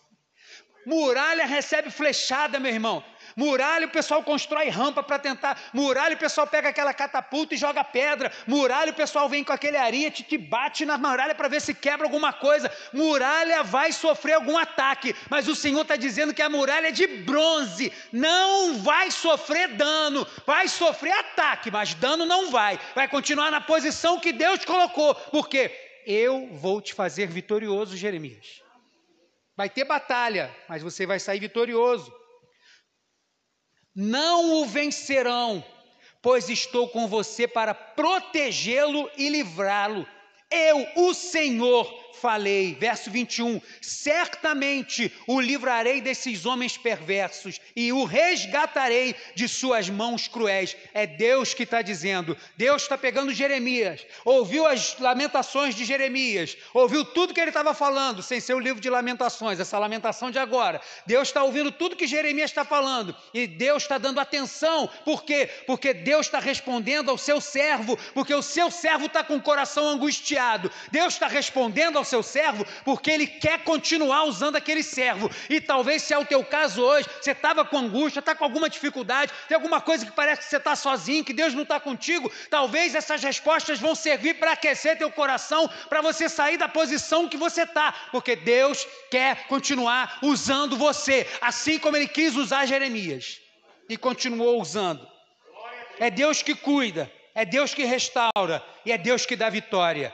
Muralha 0.85 1.45
recebe 1.45 1.89
flechada, 1.89 2.59
meu 2.59 2.71
irmão. 2.71 3.03
Muralha, 3.35 3.87
o 3.87 3.89
pessoal 3.89 4.23
constrói 4.23 4.69
rampa 4.69 5.01
para 5.01 5.19
tentar. 5.19 5.59
Muralha, 5.73 6.15
o 6.15 6.19
pessoal 6.19 6.45
pega 6.45 6.69
aquela 6.69 6.93
catapulta 6.93 7.53
e 7.53 7.57
joga 7.57 7.83
pedra. 7.83 8.31
Muralha, 8.47 8.91
o 8.91 8.95
pessoal 8.95 9.27
vem 9.27 9.43
com 9.43 9.53
aquele 9.53 9.77
ariete 9.77 10.23
que 10.23 10.37
bate 10.37 10.85
na 10.85 10.97
muralha 10.97 11.35
para 11.35 11.47
ver 11.47 11.61
se 11.61 11.73
quebra 11.73 12.05
alguma 12.05 12.31
coisa. 12.31 12.71
Muralha 12.91 13.63
vai 13.63 13.91
sofrer 13.91 14.33
algum 14.33 14.57
ataque, 14.57 15.15
mas 15.29 15.47
o 15.47 15.55
Senhor 15.55 15.81
está 15.81 15.95
dizendo 15.95 16.33
que 16.33 16.41
a 16.41 16.49
muralha 16.49 16.87
é 16.87 16.91
de 16.91 17.07
bronze, 17.07 17.91
não 18.11 18.79
vai 18.79 19.09
sofrer 19.11 19.69
dano, 19.69 20.27
vai 20.45 20.67
sofrer 20.67 21.13
ataque, 21.13 21.71
mas 21.71 21.93
dano 21.93 22.25
não 22.25 22.51
vai. 22.51 22.79
Vai 22.93 23.07
continuar 23.07 23.51
na 23.51 23.61
posição 23.61 24.19
que 24.19 24.31
Deus 24.31 24.63
colocou, 24.63 25.15
porque 25.15 25.71
eu 26.05 26.49
vou 26.53 26.81
te 26.81 26.93
fazer 26.93 27.27
vitorioso, 27.27 27.97
Jeremias. 27.97 28.61
Vai 29.55 29.69
ter 29.69 29.85
batalha, 29.85 30.53
mas 30.67 30.81
você 30.81 31.05
vai 31.05 31.19
sair 31.19 31.39
vitorioso 31.39 32.11
não 33.95 34.61
o 34.61 34.65
vencerão, 34.65 35.63
pois 36.21 36.49
estou 36.49 36.87
com 36.89 37.07
você 37.07 37.47
para 37.47 37.73
protegê-lo 37.73 39.09
e 39.17 39.29
livrá-lo. 39.29 40.07
Eu, 40.49 40.87
o 41.07 41.13
Senhor, 41.13 42.02
falei. 42.13 42.75
Verso 42.79 43.09
21: 43.09 43.61
Certamente 43.81 45.11
o 45.27 45.39
livrarei 45.39 46.01
desses 46.01 46.45
homens 46.45 46.77
perversos 46.77 47.59
e 47.75 47.91
o 47.91 48.05
resgatarei 48.05 49.15
de 49.35 49.47
suas 49.47 49.89
mãos 49.89 50.27
cruéis. 50.27 50.75
É 50.93 51.05
Deus 51.05 51.53
que 51.53 51.63
está 51.63 51.81
dizendo. 51.81 52.37
Deus 52.55 52.83
está 52.83 52.97
pegando 52.97 53.33
Jeremias, 53.33 54.05
ouviu 54.23 54.65
as 54.65 54.97
lamentações 54.99 55.75
de 55.75 55.83
Jeremias, 55.85 56.55
ouviu 56.73 57.03
tudo 57.03 57.33
que 57.33 57.39
ele 57.39 57.49
estava 57.49 57.73
falando, 57.73 58.21
sem 58.21 58.39
ser 58.39 58.53
o 58.53 58.59
livro 58.59 58.81
de 58.81 58.89
lamentações, 58.89 59.59
essa 59.59 59.79
lamentação 59.79 60.29
de 60.29 60.39
agora. 60.39 60.79
Deus 61.05 61.29
está 61.29 61.43
ouvindo 61.43 61.71
tudo 61.71 61.95
que 61.95 62.07
Jeremias 62.07 62.51
está 62.51 62.63
falando 62.63 63.15
e 63.33 63.47
Deus 63.47 63.83
está 63.83 63.97
dando 63.97 64.19
atenção. 64.19 64.89
Por 65.03 65.23
quê? 65.23 65.49
Porque 65.65 65.93
Deus 65.93 66.27
está 66.27 66.39
respondendo 66.39 67.09
ao 67.09 67.17
seu 67.17 67.41
servo, 67.41 67.97
porque 68.13 68.33
o 68.33 68.41
seu 68.41 68.69
servo 68.69 69.07
está 69.07 69.23
com 69.23 69.35
o 69.35 69.41
coração 69.41 69.87
angustiado. 69.87 70.71
Deus 70.91 71.13
está 71.13 71.27
respondendo 71.27 71.97
ao 72.03 72.05
seu 72.05 72.21
servo, 72.21 72.65
porque 72.83 73.09
ele 73.09 73.25
quer 73.25 73.63
continuar 73.63 74.25
usando 74.25 74.57
aquele 74.57 74.83
servo. 74.83 75.31
E 75.49 75.59
talvez, 75.59 76.03
se 76.03 76.13
é 76.13 76.17
o 76.17 76.25
teu 76.25 76.43
caso 76.43 76.81
hoje, 76.81 77.07
você 77.19 77.31
estava 77.31 77.63
com 77.63 77.77
angústia, 77.77 78.19
está 78.19 78.35
com 78.35 78.43
alguma 78.43 78.69
dificuldade, 78.69 79.31
tem 79.47 79.55
alguma 79.55 79.79
coisa 79.79 80.05
que 80.05 80.11
parece 80.11 80.41
que 80.41 80.47
você 80.47 80.57
está 80.57 80.75
sozinho, 80.75 81.23
que 81.23 81.33
Deus 81.33 81.53
não 81.53 81.63
está 81.63 81.79
contigo, 81.79 82.31
talvez 82.49 82.93
essas 82.93 83.23
respostas 83.23 83.79
vão 83.79 83.95
servir 83.95 84.35
para 84.35 84.51
aquecer 84.51 84.97
teu 84.97 85.09
coração, 85.09 85.69
para 85.89 86.01
você 86.01 86.27
sair 86.27 86.57
da 86.57 86.67
posição 86.67 87.27
que 87.27 87.37
você 87.37 87.63
está, 87.63 87.93
porque 88.11 88.35
Deus 88.35 88.85
quer 89.09 89.47
continuar 89.47 90.19
usando 90.21 90.77
você, 90.77 91.27
assim 91.41 91.79
como 91.79 91.95
ele 91.95 92.07
quis 92.07 92.35
usar 92.35 92.65
Jeremias 92.65 93.39
e 93.87 93.97
continuou 93.97 94.61
usando. 94.61 95.07
É 95.99 96.09
Deus 96.09 96.41
que 96.41 96.55
cuida, 96.55 97.11
é 97.35 97.45
Deus 97.45 97.73
que 97.73 97.85
restaura 97.85 98.63
e 98.85 98.91
é 98.91 98.97
Deus 98.97 99.25
que 99.25 99.35
dá 99.35 99.49
vitória. 99.49 100.13